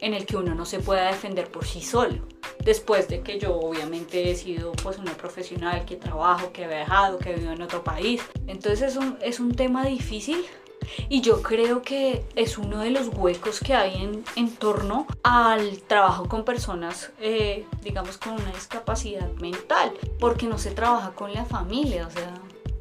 en 0.01 0.13
el 0.13 0.27
que 0.27 0.37
uno 0.37 0.55
no 0.55 0.67
se 0.67 0.81
pueda 0.81 1.07
defender 1.07 1.51
por 1.51 1.65
sí 1.65 1.81
solo. 1.81 2.29
Después 2.63 3.09
de 3.09 3.23
que 3.23 3.39
yo 3.39 3.57
obviamente 3.57 4.31
he 4.31 4.35
sido 4.35 4.73
pues 4.73 4.99
una 4.99 5.15
profesional 5.15 5.87
que 5.87 5.97
trabajo, 5.97 6.53
que 6.53 6.65
he 6.65 6.69
viajado, 6.69 7.17
que 7.17 7.31
he 7.31 7.35
vivido 7.37 7.55
en 7.55 7.63
otro 7.63 7.83
país. 7.83 8.21
Entonces 8.47 8.83
es 8.83 8.97
un, 8.97 9.17
es 9.23 9.41
un 9.41 9.55
tema 9.55 9.87
difícil 9.87 10.45
y 11.09 11.21
yo 11.21 11.43
creo 11.43 11.83
que 11.83 12.25
es 12.37 12.59
uno 12.59 12.79
de 12.81 12.91
los 12.91 13.09
huecos 13.09 13.61
que 13.61 13.75
hay 13.75 14.03
en, 14.03 14.25
en 14.37 14.55
torno 14.55 15.07
al 15.23 15.79
trabajo 15.83 16.29
con 16.29 16.45
personas, 16.45 17.13
eh, 17.21 17.67
digamos, 17.83 18.19
con 18.19 18.35
una 18.35 18.53
discapacidad 18.53 19.31
mental, 19.35 19.93
porque 20.19 20.47
no 20.47 20.59
se 20.59 20.71
trabaja 20.71 21.13
con 21.13 21.33
la 21.33 21.45
familia, 21.45 22.07
o 22.07 22.11
sea, 22.11 22.35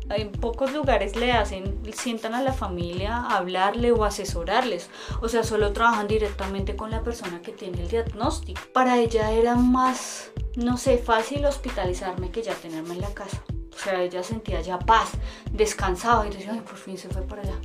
en 0.10 0.32
pocos 0.32 0.74
lugares 0.74 1.16
le 1.16 1.32
hacen, 1.32 1.80
sientan 1.94 2.34
a 2.34 2.42
la 2.42 2.54
familia 2.54 3.18
a 3.18 3.38
hablarle 3.38 3.92
o 3.92 4.04
asesorarles. 4.04 4.90
O 5.22 5.30
sea, 5.30 5.44
solo 5.44 5.72
trabajan 5.72 6.08
directamente 6.08 6.76
con 6.76 6.92
la 6.92 7.04
persona 7.04 7.42
que 7.42 7.52
tiene 7.52 7.84
el 7.84 7.90
diagnóstico. 7.90 8.62
Para 8.74 8.98
ella 8.98 9.32
era 9.32 9.56
más, 9.56 10.32
no 10.56 10.78
sé, 10.78 10.98
fácil 10.98 11.46
hospitalizarme 11.46 12.32
que 12.32 12.42
ya 12.42 12.56
tenerme 12.56 12.96
en 12.96 13.02
la 13.02 13.14
casa. 13.14 13.44
O 13.74 13.82
sea, 13.82 14.02
ella 14.02 14.24
sentía 14.24 14.62
ya 14.62 14.80
paz, 14.80 15.12
descansaba 15.52 16.28
y 16.28 16.32
decía, 16.32 16.52
ay, 16.54 16.62
por 16.62 16.76
fin 16.76 16.98
se 16.98 17.08
fue 17.10 17.22
para 17.22 17.44
allá. 17.44 17.56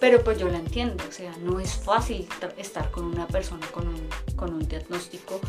Pero 0.00 0.24
pues 0.24 0.38
yo 0.38 0.48
la 0.48 0.58
entiendo, 0.58 1.04
o 1.06 1.12
sea, 1.12 1.36
no 1.42 1.60
es 1.60 1.74
fácil 1.74 2.26
estar 2.56 2.90
con 2.90 3.04
una 3.04 3.26
persona 3.26 3.66
con 3.70 3.86
un, 3.86 4.08
con 4.34 4.54
un 4.54 4.66
diagnóstico 4.66 5.40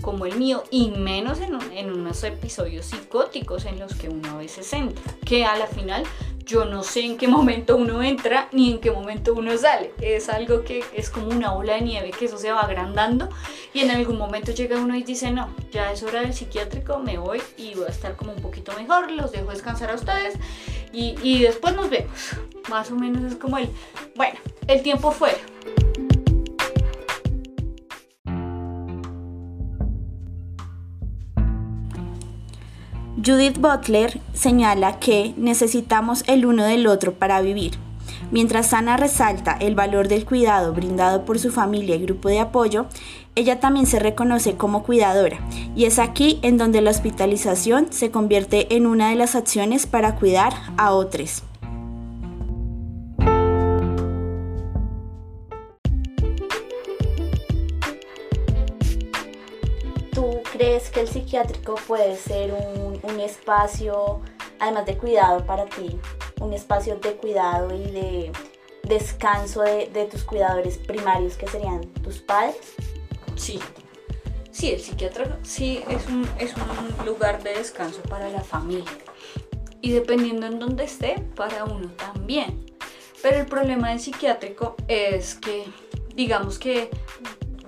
como 0.00 0.26
el 0.26 0.36
mío 0.36 0.62
y 0.70 0.90
menos 0.92 1.40
en, 1.40 1.58
en, 1.72 1.90
unos 1.90 2.22
episodios 2.22 2.86
psicóticos 2.86 3.64
en 3.64 3.80
los 3.80 3.94
que 3.94 4.08
uno 4.08 4.30
a 4.30 4.36
veces 4.36 4.72
entra, 4.72 5.02
que 5.24 5.44
a 5.44 5.56
la 5.56 5.66
final 5.66 6.04
yo 6.46 6.64
no 6.64 6.82
sé 6.82 7.00
en 7.00 7.18
qué 7.18 7.28
momento 7.36 7.76
uno 7.76 8.02
entra 8.02 8.48
ni 8.52 8.70
en 8.70 8.80
qué 8.80 8.90
momento 8.90 9.34
uno 9.34 9.56
sale. 9.58 9.92
Es 10.00 10.28
algo 10.28 10.62
que 10.62 10.84
es 10.94 11.10
como 11.10 11.28
una 11.28 11.50
bola 11.50 11.74
de 11.74 11.82
nieve 11.82 12.10
que 12.12 12.24
eso 12.24 12.38
se 12.38 12.50
va 12.50 12.60
agrandando 12.60 13.28
y 13.74 13.80
en 13.80 13.90
algún 13.90 14.16
momento 14.16 14.52
llega 14.52 14.80
uno 14.80 14.96
y 14.96 15.02
dice, 15.02 15.30
no, 15.30 15.52
ya 15.70 15.92
es 15.92 16.02
hora 16.02 16.20
del 16.20 16.32
psiquiátrico, 16.32 16.98
me 17.00 17.18
voy 17.18 17.42
y 17.58 17.74
voy 17.74 17.86
a 17.86 17.90
estar 17.90 18.16
como 18.16 18.32
un 18.32 18.40
poquito 18.40 18.72
mejor, 18.78 19.10
los 19.10 19.32
dejo 19.32 19.50
descansar 19.50 19.90
a 19.90 19.94
ustedes 19.94 20.34
y, 20.92 21.16
y 21.22 21.42
después 21.42 21.74
nos 21.74 21.90
vemos. 21.90 22.12
Más 22.70 22.90
o 22.90 22.94
menos 22.94 23.30
es 23.30 23.36
como 23.36 23.58
el, 23.58 23.68
bueno, 24.14 24.38
el 24.68 24.82
tiempo 24.82 25.10
fuera. 25.10 25.38
Judith 33.26 33.58
Butler 33.58 34.20
señala 34.34 35.00
que 35.00 35.34
necesitamos 35.36 36.22
el 36.28 36.46
uno 36.46 36.64
del 36.64 36.86
otro 36.86 37.14
para 37.14 37.40
vivir. 37.40 37.72
Mientras 38.30 38.72
Ana 38.72 38.96
resalta 38.96 39.56
el 39.58 39.74
valor 39.74 40.06
del 40.06 40.24
cuidado 40.24 40.72
brindado 40.72 41.24
por 41.24 41.40
su 41.40 41.50
familia 41.50 41.96
y 41.96 42.02
grupo 42.02 42.28
de 42.28 42.38
apoyo, 42.38 42.86
ella 43.34 43.58
también 43.58 43.86
se 43.86 43.98
reconoce 43.98 44.54
como 44.56 44.84
cuidadora 44.84 45.40
y 45.74 45.86
es 45.86 45.98
aquí 45.98 46.38
en 46.42 46.56
donde 46.56 46.80
la 46.82 46.92
hospitalización 46.92 47.88
se 47.90 48.12
convierte 48.12 48.76
en 48.76 48.86
una 48.86 49.10
de 49.10 49.16
las 49.16 49.34
acciones 49.34 49.86
para 49.86 50.14
cuidar 50.14 50.52
a 50.76 50.92
otros. 50.92 51.42
El 61.00 61.08
psiquiátrico 61.08 61.74
puede 61.86 62.16
ser 62.16 62.52
un, 62.52 63.20
espacio, 63.20 64.20
además 64.58 64.86
de 64.86 64.96
cuidado 64.96 65.44
para 65.44 65.64
ti, 65.66 65.98
un 66.40 66.52
espacio 66.52 66.96
de 66.96 67.16
cuidado 67.16 67.74
y 67.74 67.90
de 67.90 68.32
descanso 68.82 69.62
de, 69.62 69.88
de 69.88 70.04
tus 70.06 70.22
cuidadores 70.22 70.78
primarios 70.78 71.36
que 71.36 71.46
serían 71.48 71.80
tus 72.02 72.18
padres? 72.18 72.74
Sí, 73.34 73.58
sí, 74.50 74.72
el 74.72 74.80
psiquiatra 74.80 75.38
sí 75.42 75.82
es 75.88 76.06
un, 76.06 76.28
es 76.38 76.54
un 76.56 77.06
lugar 77.06 77.42
de 77.42 77.54
descanso 77.54 78.00
para 78.02 78.28
la 78.28 78.42
familia 78.42 78.92
y 79.80 79.92
dependiendo 79.92 80.46
en 80.46 80.58
dónde 80.58 80.84
esté, 80.84 81.20
para 81.36 81.64
uno 81.64 81.90
también. 81.92 82.66
Pero 83.22 83.38
el 83.38 83.46
problema 83.46 83.90
del 83.90 84.00
psiquiátrico 84.00 84.76
es 84.88 85.34
que, 85.34 85.64
digamos 86.14 86.58
que 86.58 86.90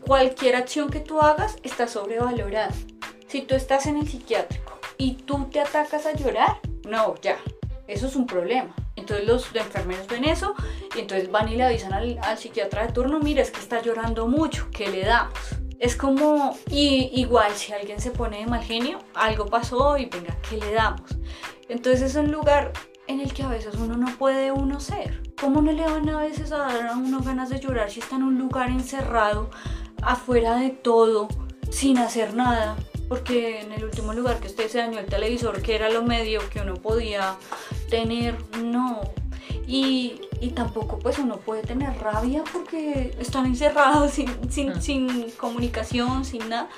cualquier 0.07 0.57
acción 0.57 0.91
que 0.91 1.01
tú 1.01 1.21
hagas 1.21 1.57
está 1.63 1.87
sobrevalorada. 1.87 2.73
Si 3.29 3.43
tú 3.43 3.55
estás 3.55 3.87
en 3.87 3.99
el 3.99 4.09
psiquiátrico 4.09 4.79
y 4.97 5.13
tú 5.13 5.49
te 5.53 5.61
atacas 5.61 6.07
a 6.07 6.15
llorar, 6.15 6.61
no, 6.89 7.15
ya, 7.21 7.37
eso 7.87 8.07
es 8.07 8.17
un 8.17 8.27
problema. 8.27 8.75
Entonces 8.97 9.27
los 9.27 9.55
enfermeros 9.55 10.07
ven 10.07 10.25
eso 10.25 10.55
y 10.97 11.01
entonces 11.01 11.31
van 11.31 11.49
y 11.51 11.57
le 11.57 11.65
avisan 11.65 11.93
al, 11.93 12.39
psiquiatra 12.39 12.87
de 12.87 12.93
turno, 12.93 13.21
mira, 13.21 13.43
es 13.43 13.51
que 13.51 13.61
está 13.61 13.83
llorando 13.83 14.27
mucho, 14.29 14.69
¿qué 14.73 14.89
le 14.89 15.05
damos? 15.05 15.39
Es 15.79 15.95
como, 15.95 16.57
igual 16.71 17.53
si 17.55 17.73
alguien 17.75 18.01
se 18.01 18.11
pone 18.11 18.39
de 18.39 18.47
mal 18.47 18.65
genio, 18.65 18.99
algo 19.15 19.47
pasó 19.47 19.99
y 19.99 20.07
venga, 20.07 20.37
¿qué 20.49 20.57
le 20.57 20.73
damos? 20.73 21.11
Entonces 21.69 22.11
es 22.11 22.17
un 22.17 22.33
lugar 22.33 22.73
en 23.09 23.21
el 23.21 23.33
que 23.35 23.43
a 23.43 23.49
veces 23.49 23.75
uno 23.75 23.97
no 23.97 24.17
puede 24.17 24.53
uno 24.53 24.81
ser. 24.81 25.23
¿Cómo 25.39 25.61
no 25.61 25.71
le 25.71 25.85
van 25.85 26.09
a 26.09 26.23
veces 26.23 26.51
a 26.51 26.59
dar 26.59 26.87
a 26.87 26.97
uno 26.97 27.21
ganas 27.21 27.51
de 27.51 27.61
llorar 27.61 27.91
si 27.91 28.01
está 28.01 28.17
en 28.17 28.23
un 28.23 28.39
lugar 28.39 28.71
encerrado 28.71 29.51
afuera 30.03 30.57
de 30.57 30.71
todo, 30.71 31.29
sin 31.71 31.99
hacer 31.99 32.35
nada, 32.35 32.77
porque 33.09 33.61
en 33.61 33.73
el 33.73 33.85
último 33.85 34.13
lugar 34.13 34.39
que 34.39 34.49
usted 34.49 34.69
se 34.69 34.79
dañó 34.79 34.99
el 34.99 35.07
televisor, 35.07 35.63
que 35.63 35.75
era 35.75 35.89
lo 35.91 36.03
medio 36.03 36.41
que 36.51 36.61
uno 36.61 36.75
podía 36.75 37.37
tener, 37.89 38.37
no. 38.63 39.01
Y, 39.67 40.21
tampoco 40.55 40.99
pues 40.99 41.19
uno 41.19 41.37
puede 41.37 41.63
tener 41.63 41.97
rabia 41.99 42.43
porque 42.53 43.15
están 43.21 43.47
encerrados 43.47 44.13
sin, 44.13 44.51
sin, 44.51 44.71
mm. 44.71 44.81
sin 44.81 45.31
comunicación, 45.33 46.25
sin 46.25 46.49
nada. 46.49 46.69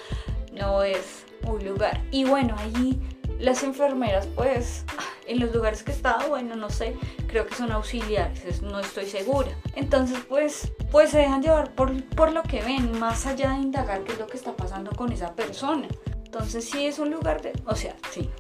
No 0.53 0.83
es 0.83 1.25
un 1.47 1.65
lugar. 1.65 2.03
Y 2.11 2.25
bueno, 2.25 2.57
allí 2.59 2.99
las 3.39 3.63
enfermeras 3.63 4.27
pues 4.35 4.85
en 5.27 5.41
los 5.41 5.55
lugares 5.55 5.83
que 5.83 5.93
he 5.93 5.95
estado, 5.95 6.29
bueno, 6.29 6.57
no 6.57 6.71
sé, 6.71 6.97
creo 7.29 7.47
que 7.47 7.55
son 7.55 7.71
auxiliares, 7.71 8.63
no 8.63 8.81
estoy 8.81 9.07
segura. 9.07 9.51
Entonces, 9.77 10.19
pues, 10.29 10.73
pues 10.91 11.11
se 11.11 11.19
dejan 11.19 11.41
llevar 11.41 11.73
por, 11.75 12.05
por 12.07 12.33
lo 12.33 12.43
que 12.43 12.61
ven, 12.63 12.99
más 12.99 13.27
allá 13.27 13.53
de 13.53 13.61
indagar 13.61 14.03
qué 14.03 14.13
es 14.13 14.19
lo 14.19 14.27
que 14.27 14.37
está 14.37 14.57
pasando 14.57 14.91
con 14.91 15.13
esa 15.13 15.35
persona. 15.35 15.87
Entonces, 16.33 16.65
sí 16.65 16.87
es 16.87 17.01
un 17.01 17.11
lugar 17.11 17.43
de, 17.43 17.53
o 17.67 17.75
sea, 17.75 17.97
sí, 18.13 18.31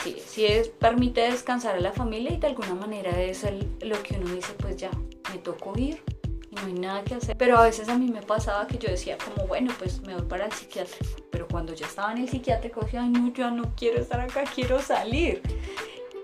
sí, 0.00 0.16
sí 0.24 0.46
es, 0.46 0.68
permite 0.68 1.22
descansar 1.22 1.74
a 1.74 1.80
la 1.80 1.90
familia 1.90 2.30
y 2.32 2.36
de 2.36 2.46
alguna 2.46 2.72
manera 2.76 3.20
es 3.20 3.44
lo 3.80 4.00
que 4.04 4.14
uno 4.16 4.32
dice, 4.32 4.52
pues 4.58 4.76
ya, 4.76 4.92
me 5.32 5.38
tocó 5.38 5.76
ir, 5.76 6.00
y 6.52 6.54
no 6.54 6.66
hay 6.66 6.72
nada 6.74 7.02
que 7.02 7.16
hacer. 7.16 7.36
Pero 7.36 7.58
a 7.58 7.64
veces 7.64 7.88
a 7.88 7.98
mí 7.98 8.12
me 8.12 8.22
pasaba 8.22 8.68
que 8.68 8.78
yo 8.78 8.88
decía 8.88 9.18
como, 9.18 9.48
bueno, 9.48 9.72
pues 9.76 10.02
me 10.02 10.14
voy 10.14 10.22
para 10.22 10.44
el 10.44 10.52
psiquiátrico. 10.52 11.16
Pero 11.32 11.48
cuando 11.48 11.74
ya 11.74 11.84
estaba 11.84 12.12
en 12.12 12.18
el 12.18 12.28
psiquiátrico 12.28 12.82
decía, 12.82 13.02
ay, 13.02 13.08
no, 13.08 13.32
yo 13.32 13.50
no 13.50 13.74
quiero 13.74 14.00
estar 14.00 14.20
acá, 14.20 14.44
quiero 14.54 14.80
salir 14.80 15.42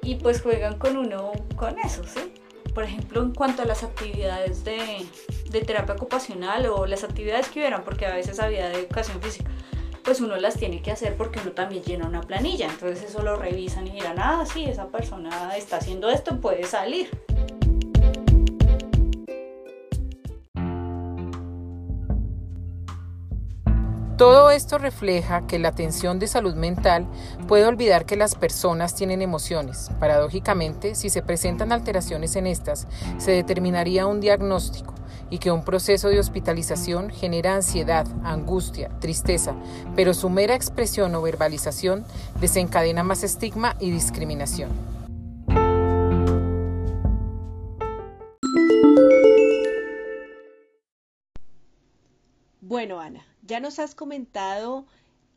y 0.02 0.14
pues 0.14 0.40
juegan 0.40 0.78
con 0.78 0.96
uno 0.96 1.32
con 1.56 1.80
eso, 1.80 2.04
¿sí? 2.04 2.32
Por 2.72 2.84
ejemplo, 2.84 3.22
en 3.22 3.34
cuanto 3.34 3.62
a 3.62 3.64
las 3.64 3.82
actividades 3.82 4.62
de, 4.62 5.04
de 5.50 5.60
terapia 5.62 5.96
ocupacional 5.96 6.66
o 6.66 6.86
las 6.86 7.02
actividades 7.02 7.48
que 7.48 7.58
hubieran, 7.58 7.82
porque 7.82 8.06
a 8.06 8.14
veces 8.14 8.38
había 8.38 8.68
de 8.68 8.76
educación 8.76 9.20
física, 9.20 9.50
pues 10.04 10.20
uno 10.20 10.36
las 10.36 10.54
tiene 10.54 10.82
que 10.82 10.90
hacer 10.90 11.16
porque 11.16 11.40
uno 11.40 11.52
también 11.52 11.82
llena 11.82 12.06
una 12.06 12.22
planilla. 12.22 12.66
Entonces 12.66 13.10
eso 13.10 13.22
lo 13.22 13.36
revisan 13.36 13.86
y 13.86 13.92
dirán, 13.92 14.18
ah, 14.18 14.44
sí, 14.50 14.64
esa 14.64 14.88
persona 14.88 15.56
está 15.56 15.76
haciendo 15.76 16.08
esto, 16.10 16.40
puede 16.40 16.64
salir. 16.64 17.10
Todo 24.16 24.50
esto 24.50 24.76
refleja 24.76 25.46
que 25.46 25.58
la 25.58 25.68
atención 25.68 26.18
de 26.18 26.26
salud 26.26 26.54
mental 26.54 27.06
puede 27.48 27.64
olvidar 27.64 28.04
que 28.04 28.16
las 28.16 28.34
personas 28.34 28.94
tienen 28.94 29.22
emociones. 29.22 29.90
Paradójicamente, 29.98 30.94
si 30.94 31.08
se 31.08 31.22
presentan 31.22 31.72
alteraciones 31.72 32.36
en 32.36 32.46
estas, 32.46 32.86
se 33.16 33.30
determinaría 33.30 34.06
un 34.06 34.20
diagnóstico 34.20 34.99
y 35.30 35.38
que 35.38 35.50
un 35.52 35.64
proceso 35.64 36.08
de 36.08 36.18
hospitalización 36.18 37.10
genera 37.10 37.54
ansiedad, 37.54 38.06
angustia, 38.24 38.90
tristeza, 39.00 39.54
pero 39.96 40.12
su 40.12 40.28
mera 40.28 40.54
expresión 40.54 41.14
o 41.14 41.22
verbalización 41.22 42.04
desencadena 42.40 43.04
más 43.04 43.22
estigma 43.22 43.76
y 43.80 43.90
discriminación. 43.90 44.70
Bueno, 52.60 53.00
Ana, 53.00 53.26
ya 53.42 53.58
nos 53.58 53.78
has 53.78 53.94
comentado 53.94 54.86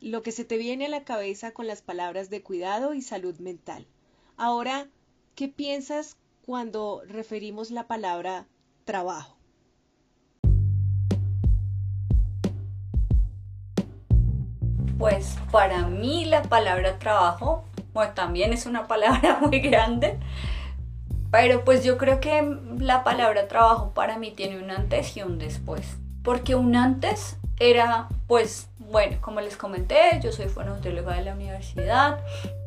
lo 0.00 0.22
que 0.22 0.32
se 0.32 0.44
te 0.44 0.56
viene 0.56 0.86
a 0.86 0.88
la 0.88 1.04
cabeza 1.04 1.52
con 1.52 1.66
las 1.66 1.82
palabras 1.82 2.30
de 2.30 2.42
cuidado 2.42 2.94
y 2.94 3.02
salud 3.02 3.38
mental. 3.38 3.86
Ahora, 4.36 4.88
¿qué 5.34 5.48
piensas 5.48 6.16
cuando 6.44 7.02
referimos 7.06 7.70
la 7.70 7.86
palabra 7.86 8.46
trabajo? 8.84 9.36
Pues 14.98 15.36
para 15.50 15.86
mí 15.86 16.24
la 16.24 16.42
palabra 16.42 16.98
trabajo, 16.98 17.64
bueno, 17.92 18.12
también 18.14 18.52
es 18.52 18.66
una 18.66 18.86
palabra 18.86 19.38
muy 19.42 19.60
grande, 19.60 20.18
pero 21.30 21.64
pues 21.64 21.82
yo 21.82 21.98
creo 21.98 22.20
que 22.20 22.58
la 22.78 23.02
palabra 23.02 23.48
trabajo 23.48 23.92
para 23.92 24.18
mí 24.18 24.30
tiene 24.30 24.62
un 24.62 24.70
antes 24.70 25.16
y 25.16 25.22
un 25.22 25.38
después. 25.38 25.96
Porque 26.22 26.54
un 26.54 26.76
antes 26.76 27.36
era, 27.58 28.08
pues, 28.26 28.68
bueno, 28.78 29.18
como 29.20 29.40
les 29.40 29.56
comenté, 29.56 30.20
yo 30.22 30.32
soy 30.32 30.48
fonoaudióloga 30.48 31.16
de 31.16 31.22
la 31.22 31.34
universidad. 31.34 32.20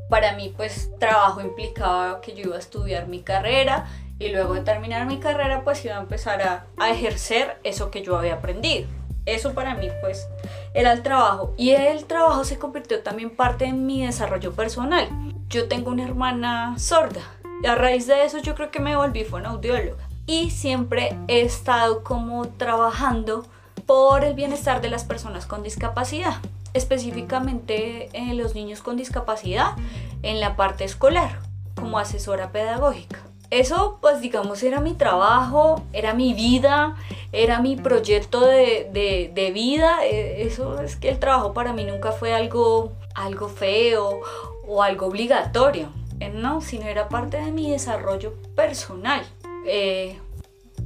Para 0.09 0.33
mí, 0.33 0.53
pues, 0.55 0.91
trabajo 0.99 1.41
implicaba 1.41 2.21
que 2.21 2.33
yo 2.33 2.43
iba 2.45 2.55
a 2.55 2.59
estudiar 2.59 3.07
mi 3.07 3.21
carrera 3.21 3.87
y 4.19 4.29
luego 4.29 4.53
de 4.53 4.61
terminar 4.61 5.05
mi 5.07 5.19
carrera, 5.19 5.63
pues, 5.63 5.83
iba 5.85 5.97
a 5.97 6.01
empezar 6.01 6.41
a, 6.41 6.65
a 6.77 6.89
ejercer 6.89 7.57
eso 7.63 7.91
que 7.91 8.03
yo 8.03 8.17
había 8.17 8.35
aprendido. 8.35 8.87
Eso 9.27 9.53
para 9.53 9.75
mí, 9.75 9.89
pues, 10.01 10.27
era 10.73 10.91
el 10.93 11.03
trabajo. 11.03 11.53
Y 11.57 11.71
el 11.71 12.05
trabajo 12.05 12.43
se 12.43 12.57
convirtió 12.57 13.03
también 13.03 13.35
parte 13.35 13.65
de 13.65 13.73
mi 13.73 14.03
desarrollo 14.03 14.53
personal. 14.53 15.07
Yo 15.49 15.67
tengo 15.67 15.91
una 15.91 16.05
hermana 16.05 16.79
sorda. 16.79 17.21
Y 17.61 17.67
a 17.67 17.75
raíz 17.75 18.07
de 18.07 18.23
eso 18.23 18.39
yo 18.39 18.55
creo 18.55 18.71
que 18.71 18.79
me 18.79 18.95
volví 18.95 19.23
fonoaudióloga 19.23 20.07
y 20.27 20.51
siempre 20.51 21.17
he 21.27 21.41
estado 21.41 22.03
como 22.03 22.49
trabajando 22.49 23.47
por 23.85 24.25
el 24.25 24.35
bienestar 24.35 24.81
de 24.81 24.89
las 24.89 25.05
personas 25.05 25.45
con 25.45 25.63
discapacidad, 25.63 26.35
específicamente 26.73 28.09
en 28.11 28.37
los 28.37 28.53
niños 28.53 28.81
con 28.81 28.97
discapacidad 28.97 29.75
en 30.23 30.41
la 30.41 30.57
parte 30.57 30.83
escolar, 30.83 31.39
como 31.75 31.97
asesora 31.97 32.51
pedagógica. 32.51 33.19
Eso, 33.49 33.97
pues 34.01 34.19
digamos, 34.19 34.61
era 34.61 34.81
mi 34.81 34.93
trabajo, 34.93 35.81
era 35.93 36.13
mi 36.13 36.33
vida, 36.33 36.97
era 37.31 37.61
mi 37.61 37.77
proyecto 37.77 38.45
de, 38.45 38.89
de, 39.33 39.51
vida. 39.51 40.05
E, 40.05 40.45
eso 40.45 40.81
es 40.81 40.97
que 40.97 41.09
el 41.09 41.19
trabajo 41.19 41.53
para 41.53 41.71
mí 41.71 41.85
nunca 41.85 42.11
fue 42.11 42.33
algo, 42.33 42.91
algo 43.15 43.47
feo 43.47 44.19
o 44.67 44.83
algo 44.83 45.07
obligatorio, 45.07 45.87
eh, 46.19 46.29
no, 46.29 46.59
sino 46.59 46.87
era 46.87 47.07
parte 47.07 47.37
de 47.37 47.51
mi 47.51 47.71
desarrollo 47.71 48.33
personal. 48.53 49.25
Eh, 49.65 50.19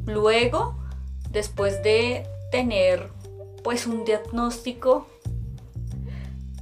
luego, 0.06 0.75
después 1.32 1.82
de 1.82 2.27
tener 2.51 3.10
pues 3.63 3.88
un 3.88 4.06
diagnóstico 4.06 5.08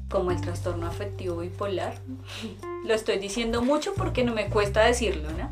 como 0.09 0.31
el 0.31 0.39
trastorno 0.39 0.87
afectivo 0.87 1.37
bipolar, 1.37 1.95
lo 2.85 2.93
estoy 2.93 3.19
diciendo 3.19 3.61
mucho 3.61 3.93
porque 3.95 4.23
no 4.23 4.33
me 4.33 4.47
cuesta 4.47 4.81
decirlo, 4.85 5.29
¿no? 5.31 5.49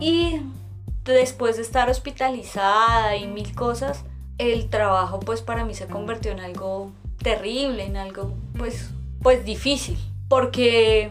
Y 0.00 0.40
después 1.04 1.56
de 1.56 1.62
estar 1.62 1.88
hospitalizada 1.88 3.16
y 3.16 3.26
mil 3.26 3.54
cosas, 3.54 4.04
el 4.38 4.68
trabajo 4.68 5.20
pues 5.20 5.42
para 5.42 5.64
mí 5.64 5.74
se 5.74 5.86
convirtió 5.86 6.32
en 6.32 6.40
algo 6.40 6.92
terrible, 7.22 7.84
en 7.84 7.96
algo 7.96 8.34
pues, 8.56 8.90
pues 9.22 9.44
difícil, 9.44 9.98
porque 10.28 11.10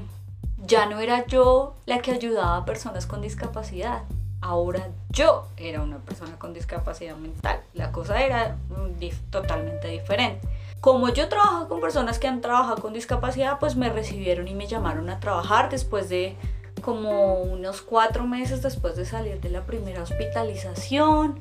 ya 0.65 0.85
no 0.85 0.99
era 0.99 1.25
yo 1.27 1.75
la 1.85 1.99
que 1.99 2.11
ayudaba 2.11 2.57
a 2.57 2.65
personas 2.65 3.05
con 3.05 3.21
discapacidad, 3.21 4.03
ahora 4.41 4.89
yo 5.09 5.47
era 5.57 5.81
una 5.81 5.97
persona 5.97 6.37
con 6.37 6.53
discapacidad 6.53 7.15
mental. 7.15 7.61
La 7.73 7.91
cosa 7.91 8.21
era 8.21 8.57
mm, 8.69 9.29
totalmente 9.29 9.87
diferente. 9.87 10.47
Como 10.79 11.09
yo 11.09 11.27
trabajo 11.27 11.67
con 11.67 11.81
personas 11.81 12.19
que 12.19 12.27
han 12.27 12.39
trabajado 12.39 12.81
con 12.81 12.93
discapacidad, 12.93 13.59
pues 13.59 13.75
me 13.75 13.89
recibieron 13.89 14.47
y 14.47 14.53
me 14.53 14.67
llamaron 14.67 15.09
a 15.09 15.19
trabajar 15.19 15.69
después 15.69 16.07
de 16.07 16.35
como 16.81 17.41
unos 17.41 17.81
cuatro 17.81 18.25
meses 18.25 18.61
después 18.61 18.95
de 18.95 19.05
salir 19.05 19.39
de 19.39 19.49
la 19.49 19.65
primera 19.65 20.03
hospitalización. 20.03 21.39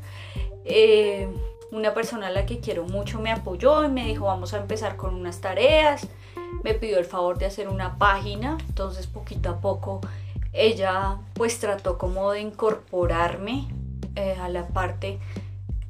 Eh, 0.64 1.28
una 1.72 1.94
persona 1.94 2.28
a 2.28 2.30
la 2.30 2.46
que 2.46 2.60
quiero 2.60 2.84
mucho 2.84 3.20
me 3.20 3.30
apoyó 3.30 3.84
y 3.84 3.88
me 3.88 4.06
dijo 4.06 4.26
vamos 4.26 4.54
a 4.54 4.58
empezar 4.58 4.96
con 4.96 5.14
unas 5.14 5.40
tareas. 5.40 6.06
Me 6.62 6.74
pidió 6.74 6.98
el 6.98 7.04
favor 7.04 7.38
de 7.38 7.46
hacer 7.46 7.68
una 7.68 7.98
página, 7.98 8.58
entonces 8.68 9.06
poquito 9.06 9.50
a 9.50 9.60
poco 9.60 10.00
ella 10.56 11.18
pues 11.34 11.58
trató 11.60 11.98
como 11.98 12.32
de 12.32 12.40
incorporarme 12.40 13.68
eh, 14.16 14.36
a 14.40 14.48
la 14.48 14.66
parte 14.68 15.18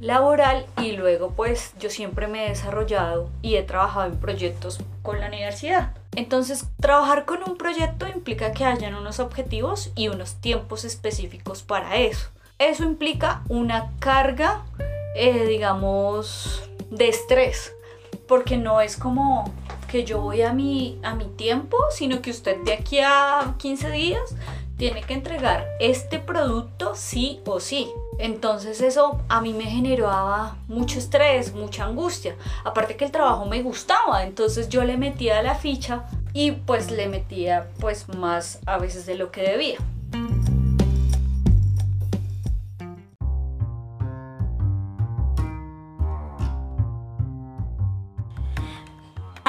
laboral 0.01 0.67
y 0.83 0.93
luego 0.93 1.31
pues 1.31 1.73
yo 1.79 1.89
siempre 1.89 2.27
me 2.27 2.47
he 2.47 2.49
desarrollado 2.49 3.31
y 3.43 3.55
he 3.55 3.63
trabajado 3.63 4.07
en 4.07 4.19
proyectos 4.19 4.81
con 5.03 5.21
la 5.21 5.29
universidad. 5.29 5.95
Entonces 6.17 6.67
trabajar 6.81 7.27
con 7.27 7.43
un 7.49 7.57
proyecto 7.57 8.09
implica 8.09 8.53
que 8.53 8.65
hayan 8.65 8.95
unos 8.95 9.21
objetivos 9.21 9.93
y 9.95 10.09
unos 10.09 10.37
tiempos 10.41 10.85
específicos 10.85 11.63
para 11.63 11.97
eso. 11.97 12.31
Eso 12.59 12.85
implica 12.85 13.43
una 13.51 13.93
carga, 13.99 14.65
eh, 15.15 15.45
digamos, 15.47 16.69
de 16.91 17.09
estrés, 17.09 17.75
porque 18.27 18.57
no 18.57 18.81
es 18.81 18.97
como 18.97 19.53
que 19.89 20.05
yo 20.05 20.21
voy 20.23 20.41
a 20.41 20.55
mi, 20.55 20.99
a 21.03 21.15
mi 21.15 21.27
tiempo, 21.27 21.77
sino 21.91 22.23
que 22.23 22.31
usted 22.31 22.57
de 22.65 22.73
aquí 22.73 22.99
a 23.01 23.55
15 23.59 23.91
días 23.91 24.35
tiene 24.79 25.03
que 25.03 25.13
entregar 25.13 25.67
este 25.81 26.19
producto 26.19 26.95
sí 26.95 27.41
o 27.45 27.61
sí. 27.61 27.91
Entonces 28.19 28.81
eso 28.81 29.21
a 29.29 29.41
mí 29.41 29.53
me 29.53 29.65
generaba 29.65 30.57
mucho 30.69 30.99
estrés, 30.99 31.55
mucha 31.55 31.85
angustia. 31.85 32.37
Aparte 32.65 32.97
que 32.97 33.05
el 33.05 33.13
trabajo 33.13 33.45
me 33.47 33.63
gustaba, 33.63 34.25
entonces 34.25 34.69
yo 34.69 34.85
le 34.85 34.97
metía 34.97 35.43
la 35.43 35.55
ficha 35.55 36.05
y 36.33 36.53
pues 36.53 36.91
le 36.91 37.09
metía 37.09 37.69
pues 37.81 38.09
más 38.09 38.61
a 38.67 38.79
veces 38.79 39.07
de 39.07 39.17
lo 39.17 39.31
que 39.31 39.43
debía. 39.43 39.79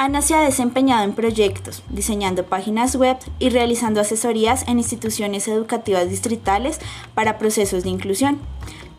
Ana 0.00 0.22
se 0.22 0.32
ha 0.36 0.42
desempeñado 0.42 1.02
en 1.02 1.12
proyectos, 1.12 1.82
diseñando 1.90 2.44
páginas 2.44 2.94
web 2.94 3.16
y 3.40 3.48
realizando 3.48 4.00
asesorías 4.00 4.62
en 4.68 4.78
instituciones 4.78 5.48
educativas 5.48 6.08
distritales 6.08 6.78
para 7.14 7.36
procesos 7.36 7.82
de 7.82 7.90
inclusión. 7.90 8.38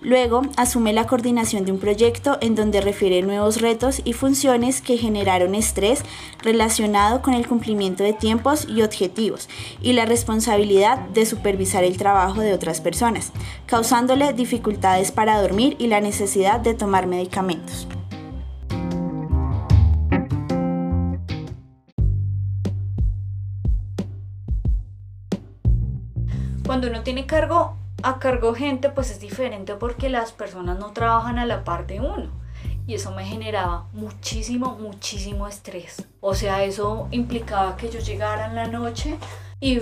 Luego 0.02 0.42
asume 0.58 0.92
la 0.92 1.08
coordinación 1.08 1.64
de 1.64 1.72
un 1.72 1.80
proyecto 1.80 2.38
en 2.42 2.54
donde 2.54 2.82
refiere 2.82 3.22
nuevos 3.22 3.62
retos 3.62 4.02
y 4.04 4.12
funciones 4.12 4.82
que 4.82 4.98
generaron 4.98 5.56
estrés 5.56 6.04
relacionado 6.44 7.22
con 7.22 7.34
el 7.34 7.48
cumplimiento 7.48 8.04
de 8.04 8.12
tiempos 8.12 8.68
y 8.68 8.82
objetivos 8.82 9.48
y 9.82 9.94
la 9.94 10.06
responsabilidad 10.06 11.00
de 11.14 11.26
supervisar 11.26 11.86
el 11.86 11.96
trabajo 11.96 12.42
de 12.42 12.52
otras 12.52 12.82
personas, 12.82 13.32
causándole 13.68 14.34
dificultades 14.34 15.14
para 15.14 15.42
dormir 15.42 15.78
y 15.80 15.88
la 15.88 16.02
necesidad 16.02 16.60
de 16.60 16.74
tomar 16.74 17.08
medicamentos. 17.08 17.88
Cuando 26.70 26.88
uno 26.88 27.02
tiene 27.02 27.26
cargo 27.26 27.78
a 28.04 28.20
cargo 28.20 28.54
gente, 28.54 28.90
pues 28.90 29.10
es 29.10 29.20
diferente 29.20 29.74
porque 29.74 30.08
las 30.08 30.32
personas 30.32 30.78
no 30.78 30.92
trabajan 30.92 31.40
a 31.40 31.48
la 31.48 31.64
par 31.64 31.88
de 31.88 32.00
uno. 32.00 32.30
Y 32.86 32.94
eso 32.94 33.10
me 33.10 33.26
generaba 33.26 33.88
muchísimo, 33.92 34.78
muchísimo 34.80 35.48
estrés. 35.48 36.06
O 36.22 36.36
sea, 36.36 36.64
eso 36.64 37.08
implicaba 37.10 37.76
que 37.76 37.90
yo 37.90 37.98
llegara 37.98 38.46
en 38.46 38.54
la 38.54 38.68
noche 38.68 39.18
y 39.60 39.82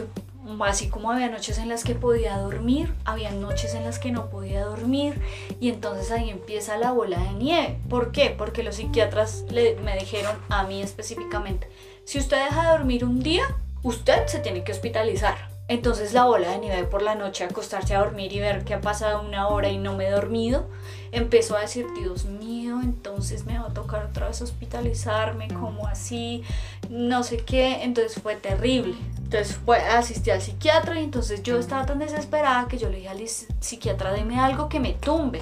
así 0.65 0.87
como 0.87 1.11
había 1.11 1.27
noches 1.27 1.57
en 1.57 1.67
las 1.67 1.83
que 1.83 1.93
podía 1.93 2.37
dormir, 2.37 2.93
había 3.03 3.31
noches 3.31 3.75
en 3.75 3.83
las 3.83 3.99
que 3.99 4.11
no 4.11 4.29
podía 4.29 4.63
dormir 4.63 5.21
y 5.59 5.67
entonces 5.67 6.09
ahí 6.09 6.29
empieza 6.29 6.77
la 6.77 6.93
bola 6.93 7.19
de 7.19 7.33
nieve. 7.33 7.79
¿Por 7.89 8.13
qué? 8.13 8.29
Porque 8.29 8.63
los 8.63 8.75
psiquiatras 8.75 9.43
me 9.51 9.99
dijeron 9.99 10.37
a 10.47 10.63
mí 10.63 10.81
específicamente, 10.81 11.69
si 12.05 12.17
usted 12.17 12.45
deja 12.45 12.63
de 12.63 12.77
dormir 12.77 13.03
un 13.03 13.19
día, 13.19 13.43
usted 13.83 14.25
se 14.27 14.39
tiene 14.39 14.63
que 14.63 14.71
hospitalizar. 14.71 15.56
Entonces 15.69 16.13
la 16.13 16.23
bola 16.23 16.51
de 16.51 16.59
nieve 16.59 16.83
por 16.85 17.01
la 17.01 17.15
noche, 17.15 17.43
acostarse 17.43 17.93
a 17.93 17.99
dormir 17.99 18.31
y 18.31 18.39
ver 18.39 18.63
que 18.63 18.73
ha 18.73 18.79
pasado 18.79 19.21
una 19.21 19.49
hora 19.49 19.69
y 19.69 19.77
no 19.77 19.95
me 19.97 20.07
he 20.07 20.11
dormido, 20.11 20.65
empezó 21.11 21.57
a 21.57 21.61
decir, 21.61 21.85
Dios 21.93 22.23
mío, 22.23 22.79
entonces 22.81 23.45
me 23.45 23.59
va 23.59 23.65
a 23.65 23.73
tocar 23.73 24.05
otra 24.05 24.27
vez 24.27 24.41
hospitalizarme, 24.41 25.49
como 25.49 25.85
así, 25.87 26.43
no 26.89 27.21
sé 27.23 27.37
qué, 27.37 27.83
entonces 27.83 28.21
fue 28.21 28.37
terrible. 28.37 28.95
Entonces 29.17 29.57
fue, 29.57 29.77
asistí 29.79 30.31
al 30.31 30.41
psiquiatra 30.41 31.01
y 31.01 31.03
entonces 31.03 31.43
yo 31.43 31.59
estaba 31.59 31.85
tan 31.85 31.99
desesperada 31.99 32.69
que 32.69 32.77
yo 32.77 32.89
le 32.89 32.97
dije 32.97 33.09
al 33.09 33.21
psiquiatra, 33.59 34.13
deme 34.13 34.39
algo 34.39 34.69
que 34.69 34.79
me 34.79 34.93
tumbe. 34.93 35.41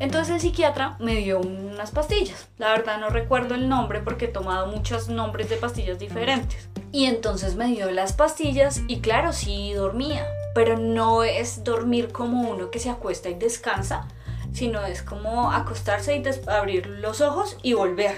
Entonces 0.00 0.34
el 0.34 0.40
psiquiatra 0.40 0.96
me 0.98 1.16
dio 1.16 1.40
unas 1.40 1.90
pastillas. 1.90 2.48
La 2.56 2.70
verdad 2.70 2.98
no 2.98 3.10
recuerdo 3.10 3.54
el 3.54 3.68
nombre 3.68 4.00
porque 4.00 4.24
he 4.24 4.28
tomado 4.28 4.66
muchos 4.66 5.10
nombres 5.10 5.50
de 5.50 5.56
pastillas 5.56 5.98
diferentes. 5.98 6.68
Y 6.90 7.04
entonces 7.04 7.54
me 7.54 7.66
dio 7.66 7.90
las 7.90 8.14
pastillas 8.14 8.80
y 8.88 9.00
claro, 9.00 9.34
sí 9.34 9.74
dormía. 9.74 10.26
Pero 10.54 10.78
no 10.78 11.22
es 11.22 11.64
dormir 11.64 12.12
como 12.12 12.50
uno 12.50 12.70
que 12.70 12.78
se 12.78 12.88
acuesta 12.90 13.28
y 13.28 13.34
descansa, 13.34 14.08
sino 14.52 14.84
es 14.84 15.02
como 15.02 15.52
acostarse 15.52 16.16
y 16.16 16.48
abrir 16.48 16.86
los 16.86 17.20
ojos 17.20 17.58
y 17.62 17.74
volver. 17.74 18.16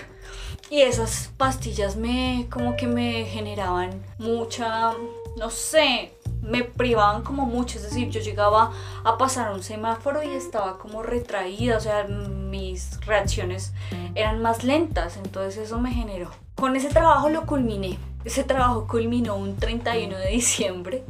Y 0.71 0.83
esas 0.83 1.31
pastillas 1.37 1.97
me 1.97 2.47
como 2.49 2.77
que 2.77 2.87
me 2.87 3.25
generaban 3.27 4.03
mucha, 4.19 4.93
no 5.37 5.51
sé, 5.51 6.13
me 6.43 6.65
privaban 6.65 7.23
como 7.23 7.47
mucho, 7.47 7.79
es 7.79 7.85
decir, 7.85 8.11
yo 8.11 8.21
llegaba 8.21 8.73
a 9.05 9.17
pasar 9.17 9.53
un 9.53 9.63
semáforo 9.63 10.23
y 10.23 10.29
estaba 10.29 10.79
como 10.79 11.03
retraída, 11.03 11.77
o 11.77 11.81
sea, 11.81 12.05
mis 12.05 13.01
reacciones 13.07 13.73
eran 14.15 14.43
más 14.43 14.65
lentas, 14.65 15.17
entonces 15.17 15.67
eso 15.67 15.79
me 15.81 15.93
generó. 15.93 16.31
Con 16.57 16.77
ese 16.77 16.89
trabajo 16.89 17.29
lo 17.29 17.47
culminé, 17.47 17.99
ese 18.25 18.45
trabajo 18.45 18.87
culminó 18.89 19.37
un 19.37 19.57
31 19.57 20.19
de 20.19 20.29
diciembre, 20.31 21.05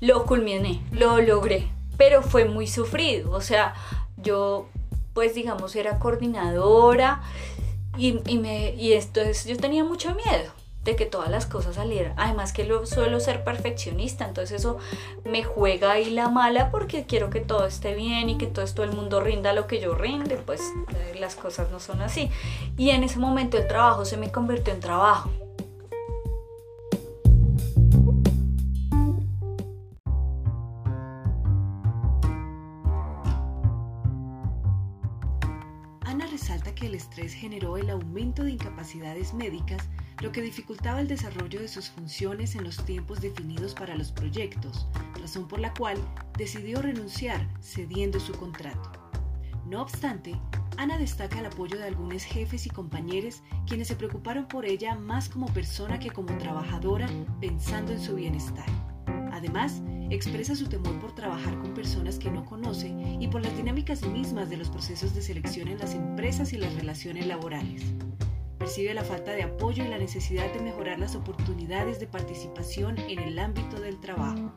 lo 0.00 0.26
culminé, 0.26 0.82
lo 0.92 1.20
logré, 1.22 1.68
pero 1.96 2.22
fue 2.22 2.44
muy 2.44 2.66
sufrido, 2.66 3.32
o 3.32 3.40
sea, 3.40 3.74
yo 4.18 4.68
pues 5.14 5.34
digamos 5.34 5.74
era 5.74 5.98
coordinadora 5.98 7.22
y, 7.96 8.20
y 8.30 8.36
me, 8.36 8.74
y 8.74 8.92
esto 8.92 9.22
es, 9.22 9.46
yo 9.46 9.56
tenía 9.56 9.82
mucho 9.82 10.14
miedo 10.14 10.52
de 10.86 10.96
que 10.96 11.04
todas 11.04 11.28
las 11.28 11.44
cosas 11.44 11.74
salieran. 11.74 12.14
Además 12.16 12.54
que 12.54 12.64
lo 12.64 12.86
suelo 12.86 13.20
ser 13.20 13.44
perfeccionista, 13.44 14.26
entonces 14.26 14.60
eso 14.60 14.78
me 15.24 15.44
juega 15.44 15.92
ahí 15.92 16.10
la 16.10 16.30
mala 16.30 16.70
porque 16.70 17.04
quiero 17.04 17.28
que 17.28 17.40
todo 17.40 17.66
esté 17.66 17.94
bien 17.94 18.30
y 18.30 18.38
que 18.38 18.46
todo, 18.46 18.64
todo 18.66 18.84
el 18.84 18.92
mundo 18.92 19.20
rinda 19.20 19.52
lo 19.52 19.66
que 19.66 19.80
yo 19.80 19.94
rinde, 19.94 20.36
pues 20.36 20.62
eh, 20.94 21.16
las 21.18 21.34
cosas 21.34 21.70
no 21.70 21.80
son 21.80 22.00
así. 22.00 22.30
Y 22.78 22.90
en 22.90 23.04
ese 23.04 23.18
momento 23.18 23.58
el 23.58 23.66
trabajo 23.66 24.04
se 24.04 24.16
me 24.16 24.30
convirtió 24.30 24.72
en 24.72 24.80
trabajo. 24.80 25.30
Generó 37.46 37.76
el 37.76 37.90
aumento 37.90 38.42
de 38.42 38.50
incapacidades 38.50 39.32
médicas 39.32 39.88
lo 40.20 40.32
que 40.32 40.42
dificultaba 40.42 41.00
el 41.00 41.06
desarrollo 41.06 41.60
de 41.60 41.68
sus 41.68 41.90
funciones 41.90 42.56
en 42.56 42.64
los 42.64 42.84
tiempos 42.84 43.20
definidos 43.20 43.72
para 43.72 43.94
los 43.94 44.10
proyectos, 44.10 44.88
razón 45.20 45.46
por 45.46 45.60
la 45.60 45.72
cual 45.72 45.96
decidió 46.36 46.82
renunciar 46.82 47.46
cediendo 47.60 48.18
su 48.18 48.32
contrato. 48.32 48.90
No 49.64 49.80
obstante, 49.80 50.34
Ana 50.76 50.98
destaca 50.98 51.38
el 51.38 51.46
apoyo 51.46 51.78
de 51.78 51.84
algunos 51.84 52.24
jefes 52.24 52.66
y 52.66 52.70
compañeros 52.70 53.42
quienes 53.68 53.86
se 53.86 53.94
preocuparon 53.94 54.48
por 54.48 54.64
ella 54.64 54.96
más 54.96 55.28
como 55.28 55.46
persona 55.46 56.00
que 56.00 56.10
como 56.10 56.36
trabajadora 56.38 57.08
pensando 57.40 57.92
en 57.92 58.00
su 58.00 58.16
bienestar. 58.16 58.66
Además, 59.30 59.82
expresa 60.10 60.54
su 60.54 60.68
temor 60.68 60.98
por 61.00 61.14
trabajar 61.14 61.58
con 61.58 61.74
personas 61.74 62.18
que 62.18 62.30
no 62.30 62.44
conoce 62.44 62.94
y 63.20 63.28
por 63.28 63.42
las 63.42 63.56
dinámicas 63.56 64.02
mismas 64.06 64.50
de 64.50 64.56
los 64.56 64.70
procesos 64.70 65.14
de 65.14 65.22
selección 65.22 65.68
en 65.68 65.78
las 65.78 65.94
empresas 65.94 66.52
y 66.52 66.58
las 66.58 66.74
relaciones 66.74 67.26
laborales 67.26 67.84
percibe 68.66 68.94
la 68.94 69.04
falta 69.04 69.30
de 69.30 69.44
apoyo 69.44 69.84
y 69.84 69.86
la 69.88 69.96
necesidad 69.96 70.52
de 70.52 70.60
mejorar 70.60 70.98
las 70.98 71.14
oportunidades 71.14 72.00
de 72.00 72.08
participación 72.08 72.98
en 72.98 73.20
el 73.20 73.38
ámbito 73.38 73.80
del 73.80 74.00
trabajo. 74.00 74.52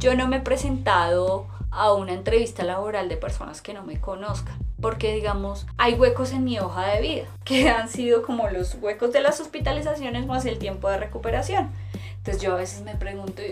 Yo 0.00 0.16
no 0.16 0.26
me 0.26 0.38
he 0.38 0.40
presentado 0.40 1.46
a 1.70 1.92
una 1.92 2.12
entrevista 2.12 2.64
laboral 2.64 3.08
de 3.08 3.16
personas 3.16 3.62
que 3.62 3.72
no 3.72 3.84
me 3.84 4.00
conozcan. 4.00 4.69
Porque, 4.80 5.14
digamos, 5.14 5.66
hay 5.76 5.94
huecos 5.94 6.32
en 6.32 6.44
mi 6.44 6.58
hoja 6.58 6.86
de 6.86 7.00
vida, 7.00 7.24
que 7.44 7.68
han 7.68 7.88
sido 7.88 8.22
como 8.22 8.48
los 8.48 8.76
huecos 8.80 9.12
de 9.12 9.20
las 9.20 9.40
hospitalizaciones 9.40 10.26
más 10.26 10.44
el 10.46 10.58
tiempo 10.58 10.88
de 10.88 10.98
recuperación. 10.98 11.70
Entonces 12.18 12.42
yo 12.42 12.52
a 12.52 12.56
veces 12.56 12.82
me 12.82 12.94
pregunto, 12.94 13.42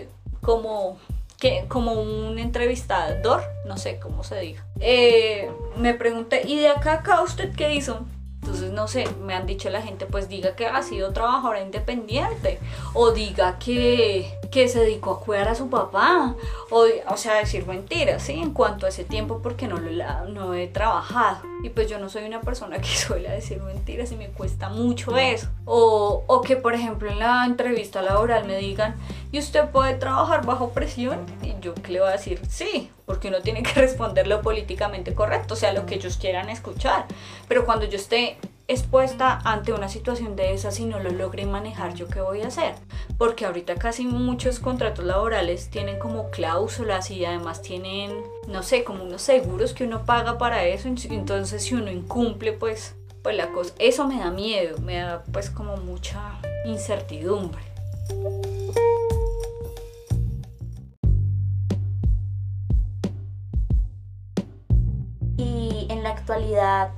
como 0.41 0.97
que 1.39 1.65
como 1.67 1.93
un 1.93 2.37
entrevistador, 2.37 3.41
no 3.65 3.77
sé 3.77 3.97
cómo 3.99 4.23
se 4.23 4.39
diga, 4.39 4.65
eh, 4.79 5.49
me 5.77 5.93
pregunté, 5.93 6.45
¿y 6.45 6.59
de 6.59 6.67
acá 6.67 6.93
acá 6.95 7.21
usted 7.21 7.55
qué 7.55 7.73
hizo? 7.73 8.05
Entonces, 8.41 8.71
no 8.71 8.87
sé, 8.87 9.05
me 9.21 9.33
han 9.33 9.45
dicho 9.45 9.69
la 9.69 9.81
gente, 9.81 10.05
pues 10.05 10.29
diga 10.29 10.55
que 10.55 10.65
ha 10.65 10.81
sido 10.81 11.11
trabajadora 11.11 11.61
independiente 11.61 12.59
o 12.93 13.11
diga 13.11 13.59
que, 13.59 14.38
que 14.51 14.67
se 14.67 14.79
dedicó 14.79 15.11
a 15.11 15.19
cuidar 15.19 15.47
a 15.47 15.55
su 15.55 15.69
papá 15.69 16.35
o, 16.69 16.85
o 17.07 17.17
sea, 17.17 17.35
decir 17.35 17.65
mentiras, 17.67 18.23
¿sí? 18.23 18.33
En 18.33 18.51
cuanto 18.51 18.85
a 18.85 18.89
ese 18.89 19.03
tiempo 19.03 19.41
porque 19.41 19.67
no, 19.67 19.77
lo, 19.77 20.25
no 20.29 20.53
he 20.53 20.67
trabajado. 20.67 21.41
Y 21.63 21.69
pues 21.69 21.89
yo 21.89 21.99
no 21.99 22.09
soy 22.09 22.23
una 22.23 22.41
persona 22.41 22.79
que 22.79 22.87
suele 22.95 23.29
decir 23.29 23.61
mentiras 23.61 24.11
y 24.11 24.15
me 24.15 24.29
cuesta 24.29 24.69
mucho 24.69 25.15
eso. 25.17 25.47
O, 25.65 26.23
o 26.27 26.41
que, 26.41 26.55
por 26.55 26.73
ejemplo, 26.73 27.09
en 27.09 27.19
la 27.19 27.45
entrevista 27.45 28.01
laboral 28.01 28.45
me 28.45 28.57
digan, 28.57 28.95
¿y 29.31 29.39
usted 29.39 29.69
puede 29.69 29.93
trabajar 29.95 30.45
bajo 30.45 30.69
presión? 30.69 31.19
Y 31.43 31.55
yo 31.61 31.73
que 31.75 31.91
le 31.91 31.99
voy 31.99 32.09
a 32.09 32.13
decir, 32.13 32.41
sí, 32.49 32.89
porque 33.05 33.27
uno 33.27 33.41
tiene 33.41 33.63
que 33.63 33.73
responder 33.79 34.27
lo 34.27 34.41
políticamente 34.41 35.13
correcto, 35.13 35.53
o 35.53 35.57
sea, 35.57 35.73
lo 35.73 35.85
que 35.85 35.95
ellos 35.95 36.17
quieran 36.17 36.49
escuchar. 36.49 37.05
Pero 37.47 37.65
cuando 37.65 37.85
yo 37.85 37.97
esté 37.97 38.37
expuesta 38.69 39.41
ante 39.43 39.73
una 39.73 39.89
situación 39.89 40.35
de 40.35 40.53
esas 40.53 40.79
y 40.79 40.85
no 40.85 40.99
lo 40.99 41.09
logré 41.09 41.45
manejar, 41.47 41.95
¿yo 41.95 42.07
qué 42.07 42.21
voy 42.21 42.43
a 42.43 42.47
hacer? 42.47 42.75
Porque 43.17 43.45
ahorita 43.45 43.75
casi 43.75 44.05
muchos 44.05 44.59
contratos 44.59 45.03
laborales 45.03 45.69
tienen 45.69 45.97
como 45.97 46.29
cláusulas 46.29 47.09
y 47.09 47.25
además 47.25 47.63
tienen, 47.63 48.11
no 48.47 48.61
sé, 48.61 48.83
como 48.83 49.03
unos 49.03 49.23
seguros 49.23 49.73
que 49.73 49.85
uno 49.85 50.05
paga 50.05 50.37
para 50.37 50.63
eso, 50.65 50.87
entonces 50.87 51.63
si 51.63 51.73
uno 51.73 51.89
incumple, 51.89 52.53
pues, 52.53 52.93
pues 53.23 53.35
la 53.35 53.51
cosa, 53.51 53.73
eso 53.79 54.07
me 54.07 54.19
da 54.19 54.29
miedo, 54.29 54.77
me 54.77 54.97
da 54.97 55.23
pues 55.33 55.49
como 55.49 55.75
mucha 55.77 56.39
incertidumbre. 56.63 57.63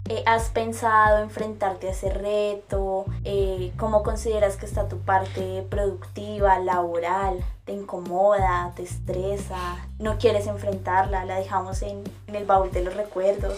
Eh, 0.09 0.23
has 0.25 0.49
pensado 0.49 1.19
enfrentarte 1.19 1.87
a 1.87 1.91
ese 1.91 2.09
reto? 2.09 3.05
Eh, 3.23 3.71
¿Cómo 3.77 4.03
consideras 4.03 4.57
que 4.57 4.65
está 4.65 4.89
tu 4.89 4.99
parte 4.99 5.65
productiva, 5.69 6.59
laboral? 6.59 7.43
¿Te 7.63 7.71
incomoda? 7.71 8.73
¿Te 8.75 8.83
estresa? 8.83 9.87
¿No 9.99 10.17
quieres 10.17 10.47
enfrentarla? 10.47 11.23
¿La 11.23 11.37
dejamos 11.37 11.81
en, 11.81 12.03
en 12.27 12.35
el 12.35 12.45
baúl 12.45 12.71
de 12.71 12.83
los 12.83 12.95
recuerdos? 12.95 13.57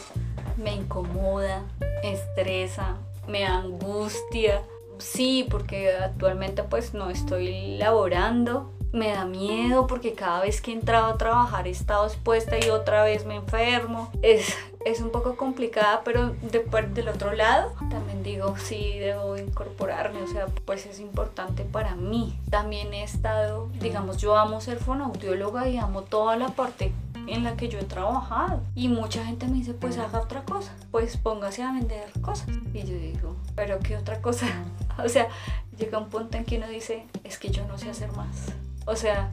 Me 0.57 0.75
incomoda, 0.75 1.63
estresa, 2.03 2.97
me 3.27 3.45
angustia. 3.45 4.61
Sí, 4.99 5.47
porque 5.49 5.91
actualmente 5.91 6.61
pues 6.61 6.93
no 6.93 7.09
estoy 7.09 7.77
laborando, 7.77 8.71
me 8.93 9.09
da 9.11 9.25
miedo 9.25 9.87
porque 9.87 10.13
cada 10.13 10.41
vez 10.41 10.61
que 10.61 10.71
he 10.71 10.75
entrado 10.75 11.07
a 11.07 11.17
trabajar 11.17 11.67
he 11.67 11.71
estado 11.71 12.05
expuesta 12.05 12.57
y 12.63 12.69
otra 12.69 13.03
vez 13.03 13.25
me 13.25 13.35
enfermo. 13.35 14.09
Es, 14.21 14.55
es 14.85 15.01
un 15.01 15.09
poco 15.11 15.35
complicada, 15.35 16.01
pero 16.05 16.29
de, 16.43 16.63
del 16.93 17.09
otro 17.09 17.33
lado 17.33 17.73
también 17.89 18.23
digo, 18.23 18.55
sí, 18.57 18.99
debo 18.99 19.35
incorporarme, 19.37 20.21
o 20.21 20.27
sea, 20.27 20.45
pues 20.65 20.85
es 20.85 20.99
importante 20.99 21.63
para 21.63 21.95
mí. 21.95 22.39
También 22.49 22.93
he 22.93 23.03
estado, 23.03 23.69
digamos, 23.81 24.17
yo 24.17 24.37
amo 24.37 24.61
ser 24.61 24.77
fonoaudióloga 24.77 25.67
y 25.67 25.77
amo 25.77 26.03
toda 26.03 26.37
la 26.37 26.49
parte 26.49 26.93
en 27.27 27.43
la 27.43 27.55
que 27.55 27.69
yo 27.69 27.79
he 27.79 27.83
trabajado. 27.83 28.61
Y 28.75 28.89
mucha 28.89 29.25
gente 29.25 29.47
me 29.47 29.53
dice, 29.53 29.73
pues 29.73 29.97
haga 29.97 30.19
otra 30.19 30.43
cosa, 30.43 30.73
pues 30.91 31.17
póngase 31.17 31.63
a 31.63 31.71
vender 31.71 32.11
cosas. 32.21 32.49
Y 32.73 32.83
yo 32.83 32.95
digo, 32.95 33.35
pero 33.55 33.79
¿qué 33.79 33.97
otra 33.97 34.21
cosa? 34.21 34.45
o 35.03 35.09
sea, 35.09 35.29
llega 35.77 35.97
un 35.97 36.09
punto 36.09 36.37
en 36.37 36.45
que 36.45 36.57
uno 36.57 36.67
dice, 36.67 37.07
es 37.23 37.39
que 37.39 37.49
yo 37.49 37.65
no 37.67 37.77
sé 37.77 37.89
hacer 37.89 38.11
más. 38.13 38.53
O 38.85 38.95
sea, 38.95 39.31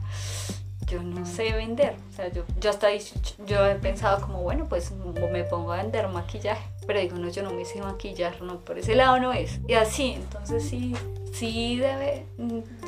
yo 0.91 1.01
no 1.01 1.25
sé 1.25 1.53
vender. 1.53 1.95
O 2.09 2.13
sea, 2.13 2.27
yo, 2.29 2.43
yo 2.59 2.69
hasta 2.69 2.89
yo 3.45 3.65
he 3.65 3.75
pensado 3.75 4.21
como, 4.21 4.41
bueno, 4.41 4.67
pues 4.67 4.91
me 5.31 5.43
pongo 5.43 5.71
a 5.71 5.77
vender 5.77 6.07
maquillaje. 6.09 6.67
Pero 6.85 6.99
digo, 6.99 7.17
no, 7.17 7.29
yo 7.29 7.43
no 7.43 7.51
me 7.51 7.63
sé 7.65 7.81
maquillar, 7.81 8.41
no, 8.41 8.59
por 8.59 8.77
ese 8.77 8.95
lado 8.95 9.19
no 9.19 9.33
es. 9.33 9.59
Y 9.67 9.73
así, 9.73 10.13
entonces 10.13 10.63
sí, 10.63 10.93
sí 11.31 11.77
debe, 11.77 12.25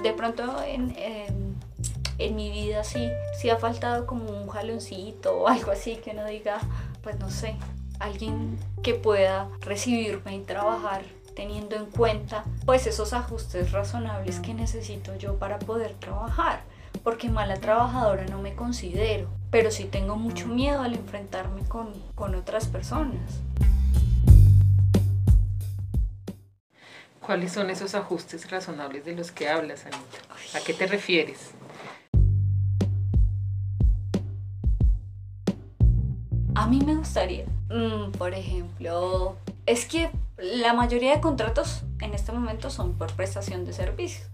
de 0.02 0.13
pronto 0.13 0.62
en, 0.63 0.95
en, 0.97 2.36
mi 2.36 2.52
vida 2.52 2.84
sí, 2.84 3.10
sí 3.38 3.49
ha 3.49 3.58
faltado 3.58 4.06
como 4.06 4.32
un 4.32 4.47
jaloncito 4.47 5.38
o 5.39 5.47
algo 5.47 5.71
así 5.71 5.97
que 5.97 6.12
uno 6.12 6.26
diga, 6.26 6.60
pues 7.02 7.19
no 7.19 7.30
sé, 7.30 7.56
alguien 7.99 8.58
que 8.82 8.93
pueda 8.93 9.49
recibirme 9.62 10.36
y 10.38 10.39
trabajar 10.39 11.04
teniendo 11.36 11.76
en 11.76 11.86
cuenta 11.88 12.43
pues 12.65 12.88
esos 12.88 13.13
ajustes 13.13 13.72
razonables 13.72 14.39
que 14.39 14.54
necesito 14.54 15.15
yo 15.15 15.38
para 15.39 15.60
poder 15.60 15.93
trabajar. 15.96 16.62
porque 17.04 17.28
mala 17.28 17.56
trabajadora 17.58 18.26
no 18.28 18.39
me 18.41 18.56
considero, 18.56 19.28
pero 19.52 19.72
sí 19.72 19.86
tengo 19.86 20.15
mucho 20.15 20.48
miedo 20.48 20.82
al 20.82 20.93
enfrentarme 20.93 21.62
con, 21.67 21.91
con 22.15 22.34
otras 22.36 22.67
personas. 22.67 23.41
¿Cuáles 27.19 27.52
son 27.52 27.69
esos 27.69 27.96
ajustes 27.96 28.50
razonables 28.52 29.06
de 29.06 29.15
los 29.15 29.32
que 29.32 29.50
hablas, 29.50 29.86
Anita? 29.86 30.19
¿A 30.56 30.60
qué 30.60 30.74
te 30.74 30.88
refieres? 30.88 31.52
A 36.56 36.67
mí 36.67 36.80
me 36.86 36.96
gustaría, 36.96 37.46
mm, 37.69 38.12
por 38.12 38.34
ejemplo, 38.34 39.38
es 39.65 39.86
que 39.86 40.12
la 40.43 40.73
mayoría 40.73 41.15
de 41.15 41.21
contratos 41.21 41.84
en 42.01 42.13
este 42.13 42.32
momento 42.32 42.69
son 42.69 42.97
por 42.97 43.13
prestación 43.13 43.65
de 43.65 43.73
servicios. 43.73 44.27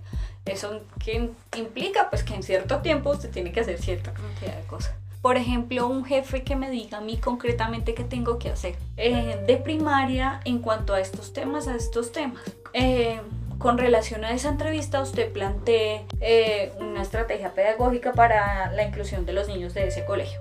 Eso 0.46 0.82
que 1.04 1.32
implica 1.56 2.10
pues 2.10 2.24
que 2.24 2.34
en 2.34 2.42
cierto 2.42 2.80
tiempo 2.80 3.12
usted 3.12 3.30
tiene 3.30 3.52
que 3.52 3.60
hacer 3.60 3.80
cierta 3.80 4.14
cantidad 4.14 4.56
de 4.56 4.66
cosas. 4.66 4.94
Por 5.22 5.38
ejemplo, 5.38 5.86
un 5.88 6.06
jefe 6.06 6.44
que 6.44 6.56
me 6.56 6.72
diga 6.72 7.00
a 7.00 7.02
mí 7.02 7.18
concretamente 7.18 7.94
qué 7.94 8.04
tengo 8.04 8.40
que 8.40 8.50
hacer 8.50 8.76
eh, 8.98 9.38
de 9.46 9.58
primaria 9.58 10.40
en 10.46 10.60
cuanto 10.60 10.94
a 10.94 11.02
estos 11.02 11.34
temas, 11.34 11.68
a 11.68 11.76
estos 11.76 12.12
temas. 12.12 12.42
Eh, 12.74 13.20
con 13.58 13.78
relación 13.78 14.24
a 14.24 14.32
esa 14.32 14.50
entrevista, 14.50 15.02
usted 15.02 15.32
plantee 15.34 16.06
eh, 16.22 16.72
una 16.80 17.02
estrategia 17.02 17.54
pedagógica 17.54 18.14
para 18.14 18.72
la 18.72 18.84
inclusión 18.84 19.26
de 19.26 19.34
los 19.34 19.50
niños 19.50 19.74
de 19.74 19.88
ese 19.88 20.06
colegio 20.06 20.40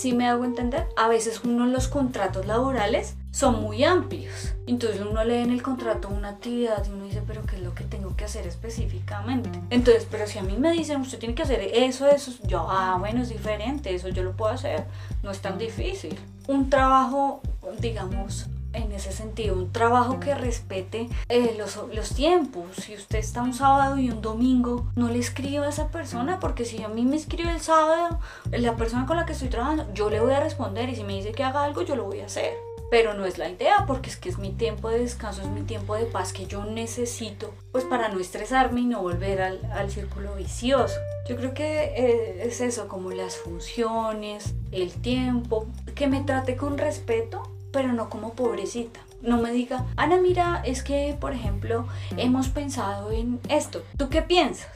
si 0.00 0.14
me 0.14 0.26
hago 0.26 0.46
entender, 0.46 0.88
a 0.96 1.08
veces 1.08 1.42
uno 1.44 1.66
los 1.66 1.88
contratos 1.88 2.46
laborales 2.46 3.16
son 3.32 3.60
muy 3.60 3.84
amplios. 3.84 4.54
Entonces 4.66 5.02
uno 5.02 5.22
lee 5.24 5.42
en 5.42 5.50
el 5.50 5.62
contrato 5.62 6.08
una 6.08 6.30
actividad 6.30 6.82
y 6.86 6.90
uno 6.90 7.04
dice, 7.04 7.22
pero 7.26 7.42
¿qué 7.42 7.56
es 7.56 7.62
lo 7.62 7.74
que 7.74 7.84
tengo 7.84 8.16
que 8.16 8.24
hacer 8.24 8.46
específicamente? 8.46 9.50
Entonces, 9.68 10.06
pero 10.10 10.26
si 10.26 10.38
a 10.38 10.42
mí 10.42 10.56
me 10.56 10.72
dicen, 10.72 11.02
usted 11.02 11.18
tiene 11.18 11.34
que 11.34 11.42
hacer 11.42 11.60
eso, 11.60 12.08
eso, 12.08 12.32
yo, 12.46 12.66
ah, 12.70 12.96
bueno, 12.98 13.20
es 13.20 13.28
diferente, 13.28 13.94
eso 13.94 14.08
yo 14.08 14.22
lo 14.22 14.32
puedo 14.32 14.52
hacer, 14.52 14.86
no 15.22 15.30
es 15.32 15.40
tan 15.40 15.58
difícil. 15.58 16.18
Un 16.48 16.70
trabajo, 16.70 17.42
digamos, 17.78 18.46
en 18.72 18.92
ese 18.92 19.12
sentido, 19.12 19.56
un 19.56 19.72
trabajo 19.72 20.20
que 20.20 20.34
respete 20.34 21.08
eh, 21.28 21.54
los, 21.58 21.78
los, 21.92 22.14
tiempos. 22.14 22.64
Si 22.76 22.94
usted 22.94 23.18
está 23.18 23.42
un 23.42 23.54
sábado 23.54 23.98
y 23.98 24.10
un 24.10 24.20
domingo, 24.20 24.86
no 24.96 25.08
le 25.08 25.18
escriba 25.18 25.66
a 25.66 25.70
esa 25.70 25.88
persona, 25.88 26.38
porque 26.40 26.64
si 26.64 26.82
a 26.82 26.88
mí 26.88 27.04
me 27.04 27.16
escribe 27.16 27.50
el 27.50 27.60
sábado, 27.60 28.20
la 28.50 28.76
persona 28.76 29.06
con 29.06 29.16
la 29.16 29.26
que 29.26 29.32
estoy 29.32 29.48
trabajando, 29.48 29.92
yo 29.94 30.10
le 30.10 30.20
voy 30.20 30.32
a 30.32 30.40
responder 30.40 30.88
y 30.88 30.96
si 30.96 31.04
me 31.04 31.14
dice 31.14 31.32
que 31.32 31.44
haga 31.44 31.64
algo, 31.64 31.82
yo 31.82 31.96
lo 31.96 32.04
voy 32.04 32.20
a 32.20 32.26
hacer. 32.26 32.54
Pero 32.90 33.14
no 33.14 33.24
es 33.24 33.38
la 33.38 33.48
idea, 33.48 33.84
porque 33.86 34.10
es 34.10 34.16
que 34.16 34.28
es 34.28 34.38
mi 34.38 34.50
tiempo 34.50 34.88
de 34.88 34.98
descanso, 34.98 35.42
es 35.42 35.48
mi 35.48 35.62
tiempo 35.62 35.94
de 35.94 36.06
paz 36.06 36.32
que 36.32 36.46
yo 36.46 36.64
necesito, 36.64 37.54
pues 37.70 37.84
para 37.84 38.08
no 38.08 38.18
estresarme 38.18 38.80
y 38.80 38.86
no 38.86 39.00
volver 39.00 39.42
al, 39.42 39.64
al 39.72 39.92
círculo 39.92 40.34
vicioso. 40.34 40.96
Yo 41.28 41.36
creo 41.36 41.54
que 41.54 41.84
eh, 41.96 42.42
es 42.48 42.60
eso, 42.60 42.88
como 42.88 43.12
las 43.12 43.36
funciones, 43.36 44.54
el 44.72 44.90
tiempo, 44.90 45.68
que 45.94 46.08
me 46.08 46.22
trate 46.22 46.56
con 46.56 46.78
respeto 46.78 47.42
pero 47.72 47.92
no 47.92 48.08
como 48.08 48.34
pobrecita. 48.34 49.00
No 49.22 49.36
me 49.36 49.52
diga, 49.52 49.84
Ana, 49.96 50.16
mira, 50.16 50.62
es 50.64 50.82
que, 50.82 51.16
por 51.20 51.34
ejemplo, 51.34 51.86
hemos 52.16 52.48
pensado 52.48 53.12
en 53.12 53.38
esto. 53.48 53.82
¿Tú 53.98 54.08
qué 54.08 54.22
piensas? 54.22 54.70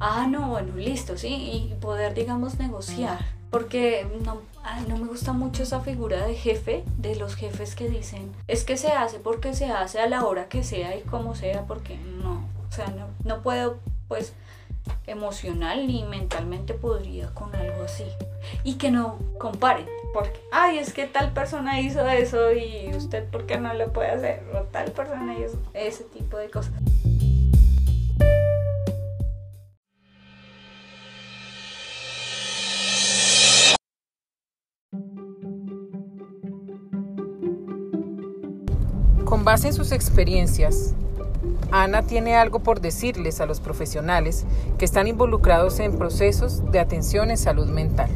Ah, 0.00 0.26
no, 0.28 0.50
bueno, 0.50 0.76
listo, 0.76 1.16
sí, 1.16 1.28
y 1.28 1.74
poder, 1.80 2.12
digamos, 2.14 2.58
negociar. 2.58 3.24
Porque 3.50 4.06
no, 4.22 4.42
no 4.86 4.98
me 4.98 5.06
gusta 5.06 5.32
mucho 5.32 5.62
esa 5.62 5.80
figura 5.80 6.26
de 6.26 6.34
jefe, 6.34 6.84
de 6.98 7.16
los 7.16 7.36
jefes 7.36 7.74
que 7.74 7.88
dicen, 7.88 8.32
es 8.48 8.64
que 8.64 8.76
se 8.76 8.88
hace 8.88 9.18
porque 9.18 9.54
se 9.54 9.66
hace 9.66 9.98
a 10.00 10.08
la 10.08 10.26
hora 10.26 10.48
que 10.48 10.62
sea 10.62 10.96
y 10.96 11.02
como 11.02 11.34
sea, 11.34 11.62
porque 11.62 11.96
no, 11.96 12.44
o 12.68 12.72
sea, 12.72 12.88
no, 12.88 13.06
no 13.24 13.42
puedo, 13.42 13.78
pues, 14.08 14.34
emocional 15.06 15.86
ni 15.86 16.04
mentalmente 16.04 16.74
podría 16.74 17.32
con 17.32 17.54
algo 17.54 17.84
así. 17.84 18.04
Y 18.64 18.74
que 18.74 18.90
no 18.90 19.18
comparen, 19.38 19.86
porque, 20.16 20.40
ay, 20.50 20.78
es 20.78 20.94
que 20.94 21.04
tal 21.04 21.34
persona 21.34 21.78
hizo 21.78 22.08
eso 22.08 22.50
y 22.50 22.90
usted, 22.96 23.28
¿por 23.28 23.44
qué 23.44 23.58
no 23.58 23.74
lo 23.74 23.92
puede 23.92 24.12
hacer? 24.12 24.42
O 24.54 24.62
tal 24.62 24.90
persona 24.92 25.38
hizo 25.38 25.58
ese 25.74 26.04
tipo 26.04 26.38
de 26.38 26.48
cosas. 26.48 26.72
Con 39.26 39.44
base 39.44 39.68
en 39.68 39.74
sus 39.74 39.92
experiencias, 39.92 40.94
Ana 41.70 42.00
tiene 42.00 42.36
algo 42.36 42.60
por 42.60 42.80
decirles 42.80 43.42
a 43.42 43.44
los 43.44 43.60
profesionales 43.60 44.46
que 44.78 44.86
están 44.86 45.08
involucrados 45.08 45.78
en 45.78 45.98
procesos 45.98 46.64
de 46.72 46.80
atención 46.80 47.30
en 47.30 47.36
salud 47.36 47.68
mental. 47.68 48.08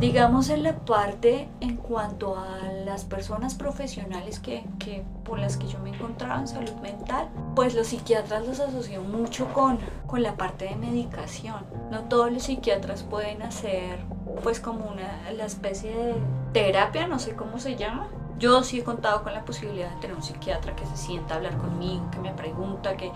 Digamos 0.00 0.50
en 0.50 0.62
la 0.62 0.76
parte 0.76 1.48
en 1.60 1.76
cuanto 1.76 2.38
a 2.38 2.68
las 2.84 3.04
personas 3.04 3.54
profesionales 3.54 4.38
que, 4.38 4.64
que, 4.78 5.02
por 5.24 5.38
las 5.38 5.56
que 5.56 5.66
yo 5.66 5.78
me 5.78 5.90
encontraba 5.90 6.40
en 6.40 6.48
salud 6.48 6.74
mental, 6.82 7.28
pues 7.54 7.74
los 7.74 7.88
psiquiatras 7.88 8.46
los 8.46 8.60
asocio 8.60 9.02
mucho 9.02 9.46
con, 9.52 9.78
con 10.06 10.22
la 10.22 10.36
parte 10.36 10.66
de 10.66 10.76
medicación. 10.76 11.64
No 11.90 12.04
todos 12.04 12.30
los 12.30 12.44
psiquiatras 12.44 13.02
pueden 13.02 13.42
hacer 13.42 13.98
pues 14.42 14.60
como 14.60 14.86
una 14.86 15.30
la 15.32 15.46
especie 15.46 15.94
de 15.94 16.14
terapia, 16.52 17.06
no 17.06 17.18
sé 17.18 17.34
cómo 17.34 17.58
se 17.58 17.76
llama, 17.76 18.08
yo 18.38 18.62
sí 18.62 18.80
he 18.80 18.84
contado 18.84 19.22
con 19.22 19.32
la 19.32 19.44
posibilidad 19.44 19.90
de 19.90 20.00
tener 20.00 20.16
un 20.16 20.22
psiquiatra 20.22 20.76
que 20.76 20.84
se 20.86 20.96
sienta 20.96 21.34
a 21.34 21.36
hablar 21.38 21.56
conmigo, 21.58 22.10
que 22.10 22.18
me 22.18 22.32
pregunta, 22.32 22.96
que 22.96 23.12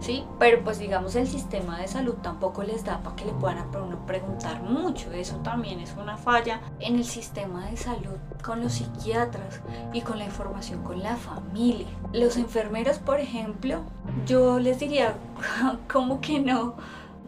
sí, 0.00 0.24
pero 0.38 0.62
pues 0.64 0.78
digamos 0.78 1.14
el 1.16 1.26
sistema 1.26 1.78
de 1.78 1.88
salud 1.88 2.14
tampoco 2.22 2.62
les 2.62 2.84
da 2.84 2.98
para 3.00 3.16
que 3.16 3.24
le 3.24 3.32
puedan 3.32 3.70
preguntar 4.06 4.62
mucho. 4.62 5.12
Eso 5.12 5.36
también 5.36 5.80
es 5.80 5.94
una 5.96 6.16
falla 6.16 6.60
en 6.80 6.96
el 6.96 7.04
sistema 7.04 7.66
de 7.66 7.76
salud 7.76 8.16
con 8.42 8.62
los 8.62 8.72
psiquiatras 8.72 9.60
y 9.92 10.00
con 10.00 10.18
la 10.18 10.24
información 10.24 10.82
con 10.82 11.02
la 11.02 11.16
familia. 11.16 11.86
Los 12.12 12.36
enfermeros, 12.36 12.98
por 12.98 13.20
ejemplo, 13.20 13.80
yo 14.26 14.58
les 14.58 14.78
diría, 14.78 15.14
como 15.92 16.20
que 16.20 16.40
no? 16.40 16.74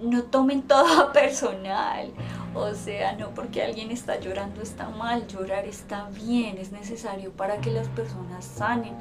no 0.05 0.23
tomen 0.25 0.63
todo 0.63 1.13
personal. 1.13 2.13
O 2.55 2.73
sea, 2.73 3.13
no 3.17 3.31
porque 3.31 3.63
alguien 3.63 3.91
está 3.91 4.21
llorando 4.21 4.63
está 4.63 4.89
mal, 4.89 5.27
llorar 5.27 5.67
está 5.67 6.09
bien, 6.11 6.57
es 6.59 6.71
necesario 6.71 7.33
para 7.33 7.59
que 7.59 7.71
las 7.71 7.89
personas 7.89 8.45
sanen. 8.45 8.95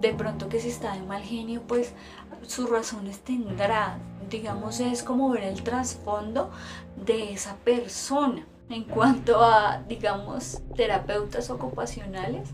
De 0.00 0.12
pronto 0.12 0.48
que 0.48 0.58
si 0.60 0.68
está 0.68 0.94
de 0.94 1.02
mal 1.02 1.22
genio, 1.22 1.62
pues 1.66 1.92
sus 2.42 2.68
razones 2.68 3.20
tendrá. 3.20 3.98
Digamos, 4.28 4.80
es 4.80 5.04
como 5.04 5.30
ver 5.30 5.44
el 5.44 5.62
trasfondo 5.62 6.50
de 6.96 7.32
esa 7.32 7.56
persona. 7.56 8.44
En 8.68 8.82
cuanto 8.82 9.40
a, 9.40 9.84
digamos, 9.88 10.60
terapeutas 10.74 11.50
ocupacionales, 11.50 12.48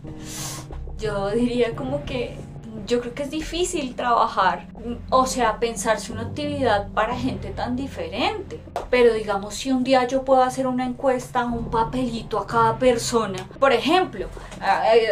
yo 0.99 1.31
diría 1.31 1.75
como 1.75 2.05
que 2.05 2.37
yo 2.85 2.99
creo 2.99 3.13
que 3.13 3.23
es 3.23 3.31
difícil 3.31 3.95
trabajar, 3.95 4.67
o 5.09 5.25
sea, 5.25 5.59
pensarse 5.59 6.11
una 6.11 6.23
actividad 6.23 6.89
para 6.89 7.15
gente 7.15 7.49
tan 7.49 7.75
diferente. 7.75 8.61
Pero 8.89 9.13
digamos, 9.13 9.55
si 9.55 9.71
un 9.71 9.83
día 9.83 10.05
yo 10.07 10.23
puedo 10.23 10.43
hacer 10.43 10.67
una 10.67 10.85
encuesta, 10.85 11.45
un 11.45 11.69
papelito 11.69 12.37
a 12.39 12.47
cada 12.47 12.77
persona, 12.77 13.47
por 13.59 13.71
ejemplo, 13.71 14.27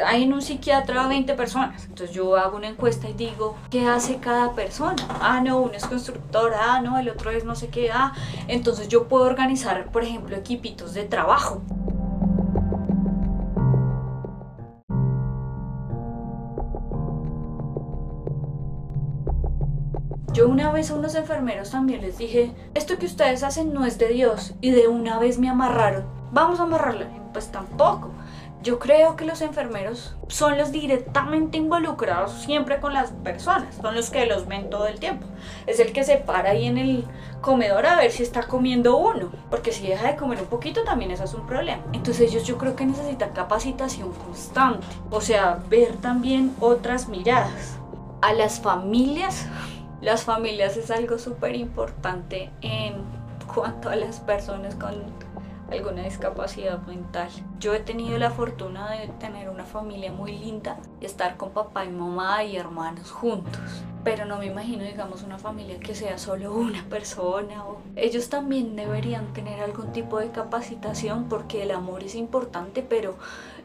hay 0.06 0.24
en 0.24 0.34
un 0.34 0.41
psiquiatra 0.41 1.08
20 1.08 1.34
personas, 1.34 1.86
entonces 1.86 2.15
yo 2.15 2.36
hago 2.36 2.58
una 2.58 2.67
encuesta 2.67 3.10
y 3.10 3.13
digo, 3.13 3.58
¿qué 3.69 3.88
hace 3.88 4.17
cada 4.17 4.54
persona? 4.54 5.04
Ah, 5.21 5.41
no, 5.41 5.60
uno 5.60 5.74
es 5.74 5.86
constructor, 5.86 6.54
ah, 6.56 6.82
no, 6.82 7.00
el 7.00 7.10
otro 7.10 7.32
es 7.32 7.43
no 7.43 7.56
sé 7.56 7.69
qué, 7.69 7.91
ah, 7.91 8.13
entonces 8.47 8.88
yo 8.88 9.08
puedo 9.08 9.26
organizar, 9.26 9.91
por 9.91 10.04
ejemplo, 10.04 10.36
equipitos 10.36 10.93
de 10.93 11.04
trabajo. 11.04 11.62
Yo 20.33 20.47
una 20.47 20.71
vez 20.71 20.89
a 20.89 20.95
unos 20.95 21.15
enfermeros 21.15 21.71
también 21.71 21.99
les 22.01 22.17
dije, 22.17 22.53
esto 22.73 22.97
que 22.97 23.05
ustedes 23.05 23.43
hacen 23.43 23.73
no 23.73 23.85
es 23.85 23.97
de 23.97 24.07
Dios 24.07 24.53
y 24.61 24.71
de 24.71 24.87
una 24.87 25.19
vez 25.19 25.37
me 25.37 25.49
amarraron. 25.49 26.05
Vamos 26.31 26.61
a 26.61 26.63
amarrarla. 26.63 27.07
Pues 27.33 27.51
tampoco. 27.51 28.11
Yo 28.63 28.79
creo 28.79 29.17
que 29.17 29.25
los 29.25 29.41
enfermeros 29.41 30.15
son 30.29 30.57
los 30.57 30.71
directamente 30.71 31.57
involucrados 31.57 32.31
siempre 32.31 32.79
con 32.79 32.93
las 32.93 33.09
personas, 33.09 33.75
son 33.81 33.95
los 33.95 34.09
que 34.09 34.25
los 34.27 34.47
ven 34.47 34.69
todo 34.69 34.87
el 34.87 34.99
tiempo. 34.99 35.25
Es 35.67 35.79
el 35.79 35.91
que 35.91 36.05
se 36.05 36.17
para 36.17 36.51
ahí 36.51 36.67
en 36.67 36.77
el 36.77 37.05
comedor 37.41 37.85
a 37.85 37.97
ver 37.97 38.11
si 38.11 38.23
está 38.23 38.43
comiendo 38.43 38.95
uno, 38.97 39.31
porque 39.49 39.71
si 39.71 39.87
deja 39.87 40.09
de 40.09 40.15
comer 40.15 40.39
un 40.39 40.47
poquito 40.47 40.83
también 40.83 41.11
eso 41.11 41.23
es 41.25 41.33
un 41.33 41.47
problema. 41.47 41.81
Entonces 41.91 42.31
ellos 42.31 42.45
yo 42.45 42.57
creo 42.57 42.75
que 42.75 42.85
necesitan 42.85 43.31
capacitación 43.31 44.13
constante, 44.13 44.85
o 45.09 45.19
sea, 45.19 45.59
ver 45.69 45.97
también 45.97 46.55
otras 46.59 47.09
miradas. 47.09 47.77
A 48.21 48.33
las 48.33 48.59
familias 48.59 49.47
las 50.01 50.23
familias 50.23 50.77
es 50.77 50.89
algo 50.89 51.19
súper 51.19 51.55
importante 51.55 52.49
en 52.61 52.95
cuanto 53.53 53.89
a 53.89 53.95
las 53.95 54.19
personas 54.19 54.75
con 54.75 54.95
alguna 55.71 56.03
discapacidad 56.03 56.81
mental. 56.85 57.29
Yo 57.59 57.73
he 57.73 57.79
tenido 57.79 58.17
la 58.17 58.31
fortuna 58.31 58.91
de 58.91 59.07
tener 59.19 59.49
una 59.49 59.63
familia 59.63 60.11
muy 60.11 60.37
linda 60.37 60.79
y 60.99 61.05
estar 61.05 61.37
con 61.37 61.51
papá 61.51 61.85
y 61.85 61.89
mamá 61.89 62.43
y 62.43 62.57
hermanos 62.57 63.11
juntos. 63.11 63.61
Pero 64.03 64.25
no 64.25 64.39
me 64.39 64.47
imagino, 64.47 64.83
digamos, 64.83 65.21
una 65.21 65.37
familia 65.37 65.79
que 65.79 65.93
sea 65.93 66.17
solo 66.17 66.51
una 66.51 66.83
persona. 66.89 67.63
Ellos 67.95 68.29
también 68.29 68.75
deberían 68.75 69.31
tener 69.33 69.61
algún 69.61 69.93
tipo 69.93 70.19
de 70.19 70.31
capacitación 70.31 71.29
porque 71.29 71.63
el 71.63 71.71
amor 71.71 72.03
es 72.03 72.15
importante, 72.15 72.81
pero 72.81 73.15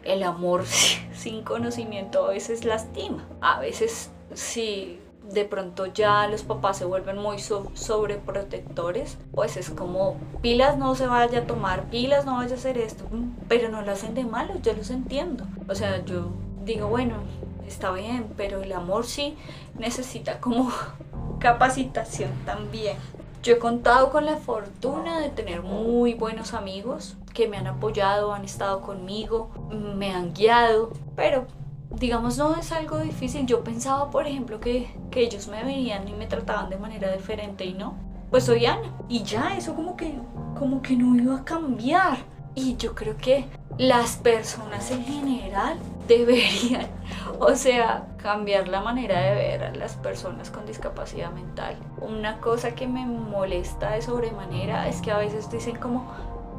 el 0.04 0.22
amor 0.22 0.66
sin 1.14 1.42
conocimiento 1.42 2.26
a 2.26 2.28
veces 2.28 2.64
lastima. 2.64 3.26
A 3.40 3.58
veces 3.60 4.10
sí 4.34 5.00
de 5.32 5.44
pronto 5.44 5.86
ya 5.86 6.26
los 6.28 6.42
papás 6.42 6.78
se 6.78 6.84
vuelven 6.84 7.18
muy 7.18 7.38
sobreprotectores, 7.38 9.18
pues 9.32 9.56
es 9.56 9.70
como 9.70 10.16
pilas 10.40 10.78
no 10.78 10.94
se 10.94 11.06
vaya 11.06 11.40
a 11.40 11.46
tomar, 11.46 11.84
pilas 11.84 12.24
no 12.24 12.36
vaya 12.36 12.54
a 12.54 12.58
hacer 12.58 12.78
esto, 12.78 13.04
pero 13.48 13.68
no 13.68 13.82
lo 13.82 13.92
hacen 13.92 14.14
de 14.14 14.24
malo, 14.24 14.54
yo 14.62 14.72
los 14.72 14.90
entiendo. 14.90 15.44
O 15.68 15.74
sea, 15.74 16.04
yo 16.04 16.30
digo, 16.64 16.88
bueno, 16.88 17.16
está 17.66 17.90
bien, 17.92 18.28
pero 18.36 18.62
el 18.62 18.72
amor 18.72 19.06
sí 19.06 19.36
necesita 19.78 20.40
como 20.40 20.70
capacitación 21.38 22.30
también. 22.44 22.96
Yo 23.42 23.54
he 23.54 23.58
contado 23.58 24.10
con 24.10 24.26
la 24.26 24.36
fortuna 24.36 25.20
de 25.20 25.28
tener 25.28 25.62
muy 25.62 26.14
buenos 26.14 26.54
amigos 26.54 27.16
que 27.32 27.46
me 27.46 27.56
han 27.56 27.66
apoyado, 27.66 28.32
han 28.32 28.44
estado 28.44 28.80
conmigo, 28.80 29.50
me 29.70 30.12
han 30.12 30.32
guiado, 30.32 30.90
pero 31.14 31.46
digamos, 31.90 32.38
no 32.38 32.56
es 32.56 32.72
algo 32.72 32.98
difícil. 32.98 33.46
Yo 33.46 33.62
pensaba, 33.64 34.10
por 34.10 34.26
ejemplo, 34.26 34.60
que, 34.60 34.90
que 35.10 35.20
ellos 35.20 35.48
me 35.48 35.64
veían 35.64 36.08
y 36.08 36.12
me 36.12 36.26
trataban 36.26 36.70
de 36.70 36.78
manera 36.78 37.12
diferente 37.12 37.64
y 37.64 37.74
no. 37.74 37.94
Pues 38.30 38.44
soy 38.44 38.66
Ana. 38.66 38.92
Y 39.08 39.22
ya, 39.22 39.56
eso 39.56 39.74
como 39.74 39.96
que, 39.96 40.14
como 40.58 40.82
que 40.82 40.96
no 40.96 41.16
iba 41.16 41.36
a 41.36 41.44
cambiar. 41.44 42.18
Y 42.54 42.76
yo 42.76 42.94
creo 42.94 43.16
que 43.16 43.46
las 43.78 44.16
personas 44.16 44.90
en 44.90 45.04
general 45.04 45.78
deberían, 46.08 46.86
o 47.38 47.54
sea, 47.54 48.06
cambiar 48.16 48.68
la 48.68 48.80
manera 48.80 49.20
de 49.20 49.34
ver 49.34 49.64
a 49.64 49.74
las 49.74 49.96
personas 49.96 50.50
con 50.50 50.66
discapacidad 50.66 51.30
mental. 51.32 51.76
Una 52.00 52.40
cosa 52.40 52.74
que 52.74 52.86
me 52.86 53.04
molesta 53.04 53.90
de 53.90 54.02
sobremanera 54.02 54.88
es 54.88 55.02
que 55.02 55.10
a 55.10 55.18
veces 55.18 55.50
dicen 55.50 55.76
como, 55.76 56.10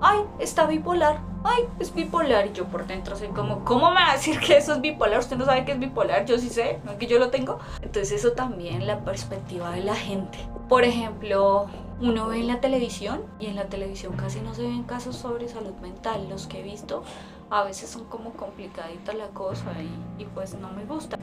ay, 0.01 0.19
está 0.39 0.65
bipolar, 0.65 1.19
ay, 1.43 1.63
es 1.79 1.93
bipolar. 1.93 2.47
Y 2.47 2.53
yo 2.53 2.65
por 2.65 2.85
dentro 2.87 3.15
soy 3.15 3.29
como, 3.29 3.63
¿cómo 3.65 3.89
me 3.89 3.95
va 3.95 4.11
a 4.11 4.13
decir 4.13 4.39
que 4.39 4.57
eso 4.57 4.73
es 4.73 4.81
bipolar? 4.81 5.19
Usted 5.19 5.37
no 5.37 5.45
sabe 5.45 5.65
que 5.65 5.73
es 5.73 5.79
bipolar, 5.79 6.25
yo 6.25 6.37
sí 6.37 6.49
sé, 6.49 6.79
no 6.83 6.91
es 6.91 6.97
que 6.97 7.07
yo 7.07 7.19
lo 7.19 7.29
tengo. 7.29 7.59
Entonces 7.81 8.11
eso 8.11 8.33
también 8.33 8.85
la 8.87 9.03
perspectiva 9.03 9.71
de 9.71 9.83
la 9.83 9.95
gente. 9.95 10.37
Por 10.69 10.83
ejemplo, 10.83 11.67
uno 11.99 12.27
ve 12.27 12.39
en 12.39 12.47
la 12.47 12.59
televisión 12.59 13.23
y 13.39 13.47
en 13.47 13.55
la 13.55 13.65
televisión 13.65 14.15
casi 14.15 14.39
no 14.41 14.53
se 14.53 14.63
ven 14.63 14.83
casos 14.83 15.15
sobre 15.15 15.47
salud 15.47 15.73
mental. 15.81 16.27
Los 16.29 16.47
que 16.47 16.59
he 16.59 16.63
visto 16.63 17.03
a 17.49 17.63
veces 17.63 17.89
son 17.89 18.05
como 18.05 18.31
complicaditas 18.33 19.15
la 19.15 19.27
cosa 19.27 19.71
y, 19.81 20.21
y 20.21 20.25
pues 20.25 20.53
no 20.55 20.69
me 20.71 20.85
gusta. 20.85 21.17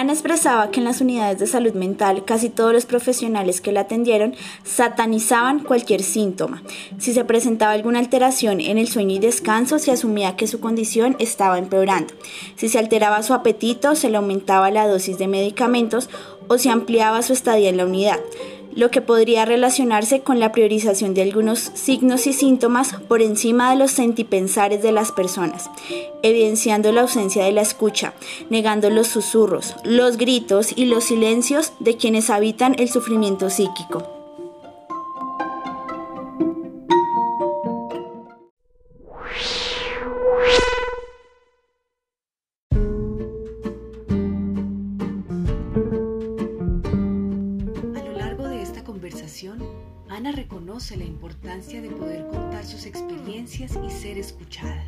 Ana 0.00 0.14
expresaba 0.14 0.70
que 0.70 0.80
en 0.80 0.84
las 0.84 1.02
unidades 1.02 1.38
de 1.40 1.46
salud 1.46 1.74
mental 1.74 2.24
casi 2.24 2.48
todos 2.48 2.72
los 2.72 2.86
profesionales 2.86 3.60
que 3.60 3.70
la 3.70 3.80
atendieron 3.80 4.34
satanizaban 4.64 5.60
cualquier 5.60 6.02
síntoma. 6.02 6.62
Si 6.96 7.12
se 7.12 7.22
presentaba 7.26 7.72
alguna 7.72 7.98
alteración 7.98 8.62
en 8.62 8.78
el 8.78 8.88
sueño 8.88 9.16
y 9.16 9.18
descanso, 9.18 9.78
se 9.78 9.92
asumía 9.92 10.36
que 10.36 10.46
su 10.46 10.58
condición 10.58 11.16
estaba 11.18 11.58
empeorando. 11.58 12.14
Si 12.56 12.70
se 12.70 12.78
alteraba 12.78 13.22
su 13.22 13.34
apetito, 13.34 13.94
se 13.94 14.08
le 14.08 14.16
aumentaba 14.16 14.70
la 14.70 14.88
dosis 14.88 15.18
de 15.18 15.28
medicamentos 15.28 16.08
o 16.48 16.56
se 16.56 16.70
ampliaba 16.70 17.20
su 17.20 17.34
estadía 17.34 17.68
en 17.68 17.76
la 17.76 17.84
unidad 17.84 18.20
lo 18.74 18.90
que 18.90 19.00
podría 19.00 19.44
relacionarse 19.44 20.20
con 20.20 20.40
la 20.40 20.52
priorización 20.52 21.14
de 21.14 21.22
algunos 21.22 21.70
signos 21.74 22.26
y 22.26 22.32
síntomas 22.32 22.94
por 23.08 23.22
encima 23.22 23.70
de 23.70 23.76
los 23.76 23.90
sentipensares 23.90 24.82
de 24.82 24.92
las 24.92 25.12
personas, 25.12 25.70
evidenciando 26.22 26.92
la 26.92 27.02
ausencia 27.02 27.44
de 27.44 27.52
la 27.52 27.62
escucha, 27.62 28.14
negando 28.48 28.90
los 28.90 29.08
susurros, 29.08 29.76
los 29.84 30.16
gritos 30.16 30.72
y 30.76 30.86
los 30.86 31.04
silencios 31.04 31.72
de 31.80 31.96
quienes 31.96 32.30
habitan 32.30 32.76
el 32.78 32.88
sufrimiento 32.88 33.50
psíquico. 33.50 34.19
De 51.68 51.90
poder 51.90 52.26
contar 52.28 52.64
sus 52.64 52.86
experiencias 52.86 53.78
y 53.86 53.90
ser 53.90 54.16
escuchada. 54.16 54.82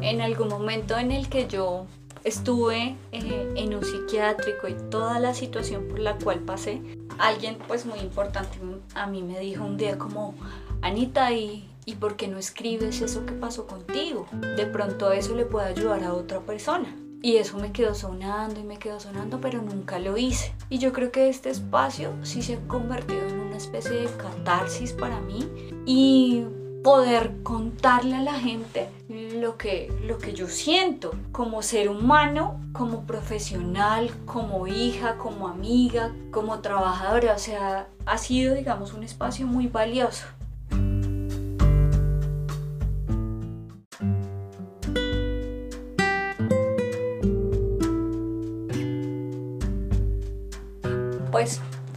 En 0.00 0.22
algún 0.22 0.48
momento 0.48 0.96
en 0.96 1.12
el 1.12 1.28
que 1.28 1.46
yo 1.46 1.84
estuve 2.24 2.96
eh, 3.12 3.52
en 3.56 3.74
un 3.74 3.84
psiquiátrico 3.84 4.68
y 4.68 4.74
toda 4.90 5.20
la 5.20 5.34
situación 5.34 5.86
por 5.88 5.98
la 5.98 6.16
cual 6.16 6.40
pasé, 6.40 6.80
alguien 7.18 7.58
pues 7.68 7.84
muy 7.84 7.98
importante 7.98 8.58
a 8.94 9.06
mí 9.06 9.22
me 9.22 9.38
dijo 9.38 9.64
un 9.64 9.76
día 9.76 9.98
como, 9.98 10.34
Anita, 10.80 11.30
¿y 11.32 11.69
¿Y 11.90 11.96
por 11.96 12.14
qué 12.14 12.28
no 12.28 12.38
escribes 12.38 13.00
eso 13.00 13.26
que 13.26 13.32
pasó 13.32 13.66
contigo? 13.66 14.28
De 14.56 14.64
pronto 14.64 15.10
eso 15.10 15.34
le 15.34 15.44
puede 15.44 15.70
ayudar 15.70 16.04
a 16.04 16.14
otra 16.14 16.38
persona. 16.38 16.94
Y 17.20 17.38
eso 17.38 17.58
me 17.58 17.72
quedó 17.72 17.96
sonando 17.96 18.60
y 18.60 18.62
me 18.62 18.78
quedó 18.78 19.00
sonando, 19.00 19.40
pero 19.40 19.60
nunca 19.60 19.98
lo 19.98 20.16
hice. 20.16 20.54
Y 20.68 20.78
yo 20.78 20.92
creo 20.92 21.10
que 21.10 21.28
este 21.28 21.50
espacio 21.50 22.12
sí 22.22 22.42
se 22.42 22.54
ha 22.54 22.68
convertido 22.68 23.26
en 23.26 23.40
una 23.40 23.56
especie 23.56 23.90
de 23.90 24.06
catarsis 24.06 24.92
para 24.92 25.18
mí 25.20 25.48
y 25.84 26.44
poder 26.84 27.42
contarle 27.42 28.14
a 28.14 28.22
la 28.22 28.34
gente 28.34 28.88
lo 29.08 29.58
que, 29.58 29.92
lo 30.06 30.18
que 30.18 30.32
yo 30.32 30.46
siento 30.46 31.10
como 31.32 31.60
ser 31.60 31.88
humano, 31.88 32.60
como 32.72 33.04
profesional, 33.04 34.12
como 34.26 34.68
hija, 34.68 35.18
como 35.18 35.48
amiga, 35.48 36.14
como 36.30 36.60
trabajadora. 36.60 37.34
O 37.34 37.38
sea, 37.40 37.88
ha 38.06 38.16
sido, 38.16 38.54
digamos, 38.54 38.92
un 38.92 39.02
espacio 39.02 39.44
muy 39.48 39.66
valioso. 39.66 40.26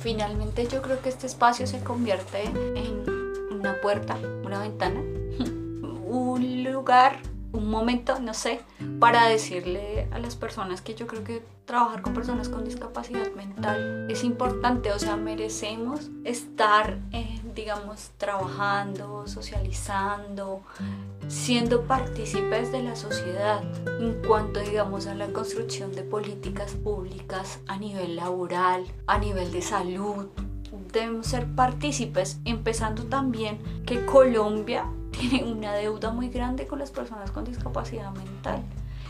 Finalmente 0.04 0.68
yo 0.68 0.82
creo 0.82 1.02
que 1.02 1.10
este 1.10 1.28
espacio 1.28 1.66
se 1.66 1.82
convierte 1.82 2.44
en 2.44 3.06
una 3.52 3.80
puerta, 3.82 4.18
una 4.44 4.60
ventana, 4.60 5.00
un 5.40 6.64
lugar, 6.66 7.20
un 7.54 7.70
momento, 7.70 8.20
no 8.20 8.34
sé, 8.34 8.60
para 9.00 9.28
decirle 9.28 10.10
a 10.12 10.20
las 10.20 10.36
personas 10.36 10.82
que 10.82 10.94
yo 10.94 11.08
creo 11.08 11.24
que 11.24 11.42
trabajar 11.66 12.02
con 12.02 12.14
personas 12.14 12.50
con 12.50 12.66
discapacidad 12.66 13.32
mental 13.32 14.08
es 14.10 14.26
importante, 14.26 14.92
o 14.92 15.00
sea, 15.00 15.16
merecemos 15.16 16.10
estar, 16.26 17.00
digamos, 17.56 18.12
trabajando, 18.18 19.26
socializando, 19.28 20.64
siendo 21.28 21.84
partícipes 21.84 22.72
de 22.72 22.84
la 22.84 22.96
sociedad 22.96 23.64
en 24.00 24.22
cuanto, 24.26 24.60
digamos, 24.60 25.08
a 25.08 25.16
la 25.16 25.28
construcción 25.28 25.94
de 25.94 26.04
políticas 26.04 26.74
públicas 26.74 27.60
a 27.68 27.78
nivel 27.78 28.16
laboral, 28.16 28.86
a 29.08 29.18
nivel 29.18 29.52
de 29.52 29.62
salud. 29.62 30.28
Debemos 30.92 31.28
ser 31.28 31.48
partícipes, 31.56 32.40
empezando 32.46 33.04
también 33.04 33.60
que 33.86 34.06
Colombia 34.06 34.86
tiene 35.12 35.44
una 35.44 35.74
deuda 35.74 36.12
muy 36.12 36.30
grande 36.30 36.68
con 36.68 36.80
las 36.80 36.92
personas 36.92 37.32
con 37.32 37.46
discapacidad 37.46 38.12
mental. 38.12 38.64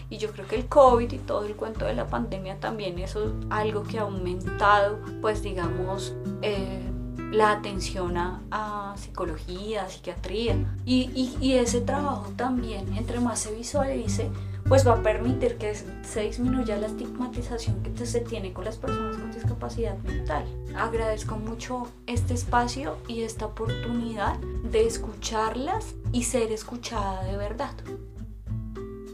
Y 0.10 0.18
yo 0.18 0.32
creo 0.32 0.48
que 0.48 0.56
el 0.56 0.68
COVID 0.68 1.12
y 1.12 1.18
todo 1.18 1.46
el 1.46 1.56
cuento 1.56 1.86
de 1.86 1.96
la 1.96 2.08
pandemia 2.08 2.60
también 2.60 3.00
eso 3.00 3.26
es 3.26 3.32
algo 3.50 3.84
que 3.84 3.98
ha 3.98 4.04
aumentado, 4.04 5.00
pues 5.22 5.42
digamos, 5.42 6.14
eh, 6.42 6.93
la 7.18 7.52
atención 7.52 8.18
a, 8.18 8.94
psicología, 8.98 9.84
a 9.84 9.90
psiquiatría. 9.90 10.56
Y, 10.86 11.36
y, 11.42 11.54
ese 11.54 11.82
trabajo 11.82 12.32
también, 12.36 12.96
entre 12.96 13.20
más 13.20 13.40
se 13.40 13.54
visualice, 13.54 14.30
pues 14.68 14.88
va 14.88 14.94
a 14.94 15.04
permitir 15.04 15.58
que 15.58 15.76
se 15.76 16.22
disminuya 16.22 16.78
la 16.78 16.88
estigmatización 16.88 17.84
que 17.84 18.06
se 18.06 18.22
tiene 18.22 18.54
con 18.54 18.66
las 18.66 18.78
personas 18.78 19.18
con 19.18 19.32
discapacidad 19.32 19.98
mental. 20.00 20.46
Agradezco 20.76 21.36
mucho 21.38 21.88
este 22.08 22.34
espacio 22.34 22.98
y 23.08 23.24
esta 23.24 23.48
oportunidad 23.48 24.38
de 24.40 24.86
escucharlas 24.86 25.96
y 26.12 26.24
ser 26.24 26.52
escuchada 26.52 27.24
de 27.26 27.38
verdad. 27.38 27.74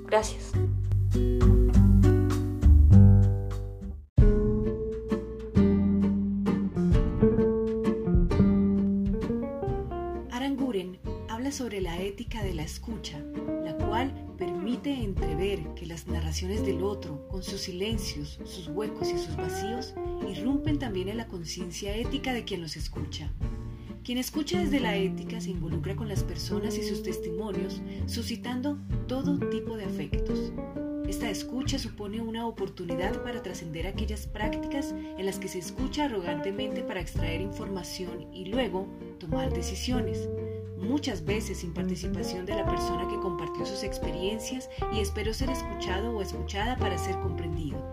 Gracias. 0.05 0.51
La 13.63 13.75
cual 13.77 14.13
permite 14.37 14.93
entrever 14.93 15.73
que 15.75 15.85
las 15.85 16.07
narraciones 16.07 16.65
del 16.65 16.83
otro, 16.83 17.27
con 17.27 17.43
sus 17.43 17.61
silencios, 17.61 18.39
sus 18.45 18.67
huecos 18.69 19.09
y 19.09 19.17
sus 19.17 19.35
vacíos, 19.35 19.93
irrumpen 20.29 20.79
también 20.79 21.09
en 21.09 21.17
la 21.17 21.27
conciencia 21.27 21.95
ética 21.95 22.33
de 22.33 22.43
quien 22.43 22.61
los 22.61 22.75
escucha. 22.75 23.31
Quien 24.03 24.17
escucha 24.17 24.59
desde 24.59 24.79
la 24.79 24.95
ética 24.95 25.39
se 25.39 25.51
involucra 25.51 25.95
con 25.95 26.07
las 26.07 26.23
personas 26.23 26.77
y 26.77 26.83
sus 26.83 27.03
testimonios, 27.03 27.81
suscitando 28.07 28.77
todo 29.07 29.37
tipo 29.49 29.77
de 29.77 29.85
afectos. 29.85 30.51
Esta 31.07 31.29
escucha 31.29 31.79
supone 31.79 32.21
una 32.21 32.45
oportunidad 32.47 33.23
para 33.23 33.41
trascender 33.41 33.87
aquellas 33.87 34.27
prácticas 34.27 34.91
en 34.91 35.25
las 35.25 35.39
que 35.39 35.47
se 35.47 35.59
escucha 35.59 36.05
arrogantemente 36.05 36.83
para 36.83 37.01
extraer 37.01 37.41
información 37.41 38.33
y 38.33 38.45
luego 38.45 38.87
tomar 39.19 39.51
decisiones, 39.51 40.29
muchas 40.79 41.23
veces 41.25 41.59
sin 41.59 41.73
participación 41.73 42.45
de 42.45 42.55
la 42.55 42.65
persona 42.65 43.07
que 43.07 43.19
compartió 43.19 43.65
sus 43.65 43.83
experiencias 43.83 44.69
y 44.93 44.99
esperó 44.99 45.33
ser 45.33 45.49
escuchado 45.49 46.15
o 46.15 46.21
escuchada 46.21 46.77
para 46.77 46.97
ser 46.97 47.19
comprendido. 47.19 47.83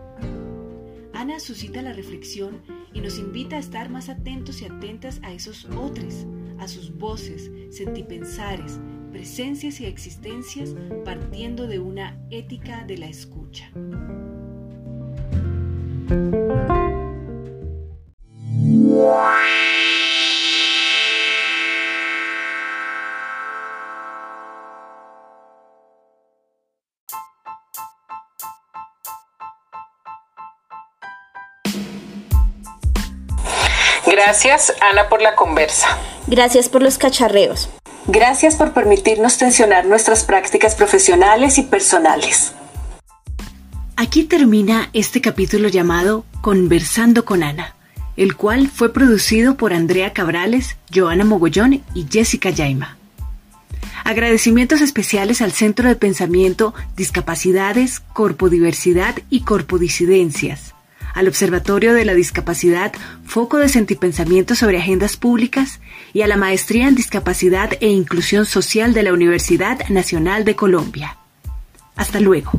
Ana 1.13 1.41
suscita 1.41 1.83
la 1.83 1.93
reflexión 1.93 2.61
y 2.93 3.01
nos 3.01 3.19
invita 3.19 3.57
a 3.57 3.61
estar 3.61 3.89
más 3.89 4.09
atentos 4.09 4.61
y 4.61 4.67
atentas 4.67 5.21
a 5.23 5.33
esos 5.33 5.65
otros, 5.77 6.27
a 6.59 6.69
sus 6.69 6.97
voces, 6.97 7.51
sentipensares, 7.71 8.79
presencias 9.13 9.81
y 9.81 9.87
existencias 9.87 10.75
partiendo 11.05 11.67
de 11.67 11.79
una 11.79 12.21
ética 12.31 12.85
de 12.85 12.99
la 12.99 13.07
escucha. 13.07 13.71
Gracias, 34.27 34.75
Ana, 34.81 35.09
por 35.09 35.23
la 35.23 35.37
conversa. 35.37 35.87
Gracias 36.27 36.69
por 36.69 36.83
los 36.83 36.99
cacharreos. 36.99 37.69
Gracias 38.09 38.57
por 38.57 38.73
permitirnos 38.73 39.39
tensionar 39.39 39.87
nuestras 39.87 40.25
prácticas 40.25 40.75
profesionales 40.75 41.59
y 41.59 41.63
personales. 41.63 42.53
Aquí 43.95 44.25
termina 44.25 44.91
este 44.95 45.21
capítulo 45.21 45.69
llamado 45.69 46.25
Conversando 46.41 47.25
con 47.25 47.45
Ana, 47.45 47.77
el 48.17 48.35
cual 48.35 48.69
fue 48.69 48.93
producido 48.93 49.57
por 49.57 49.73
Andrea 49.73 50.13
Cabrales, 50.13 50.77
Joana 50.93 51.25
Mogollón 51.25 51.85
y 51.95 52.07
Jessica 52.11 52.51
Yaima. 52.51 52.97
Agradecimientos 54.03 54.81
especiales 54.81 55.41
al 55.41 55.53
Centro 55.53 55.89
de 55.89 55.95
Pensamiento 55.95 56.75
Discapacidades, 56.97 58.01
Corpodiversidad 58.13 59.15
y 59.31 59.43
Corpodisidencias 59.43 60.75
al 61.17 61.29
Observatorio 61.29 61.95
de 61.95 62.05
la 62.05 62.15
Discapacidad, 62.15 62.93
Foco 63.25 63.57
de 63.57 63.69
Sentipensamiento 63.69 64.55
sobre 64.55 64.79
Agendas 64.79 65.17
Públicas 65.17 65.81
y 66.13 66.21
a 66.21 66.27
la 66.27 66.37
Maestría 66.37 66.87
en 66.87 66.95
Discapacidad 66.95 67.73
e 67.81 67.89
Inclusión 67.89 68.45
Social 68.45 68.95
de 68.95 69.03
la 69.03 69.15
Universidad 69.15 69.89
Nacional 69.89 70.45
de 70.45 70.55
Colombia. 70.55 71.17
Hasta 71.97 72.21
luego. 72.21 72.53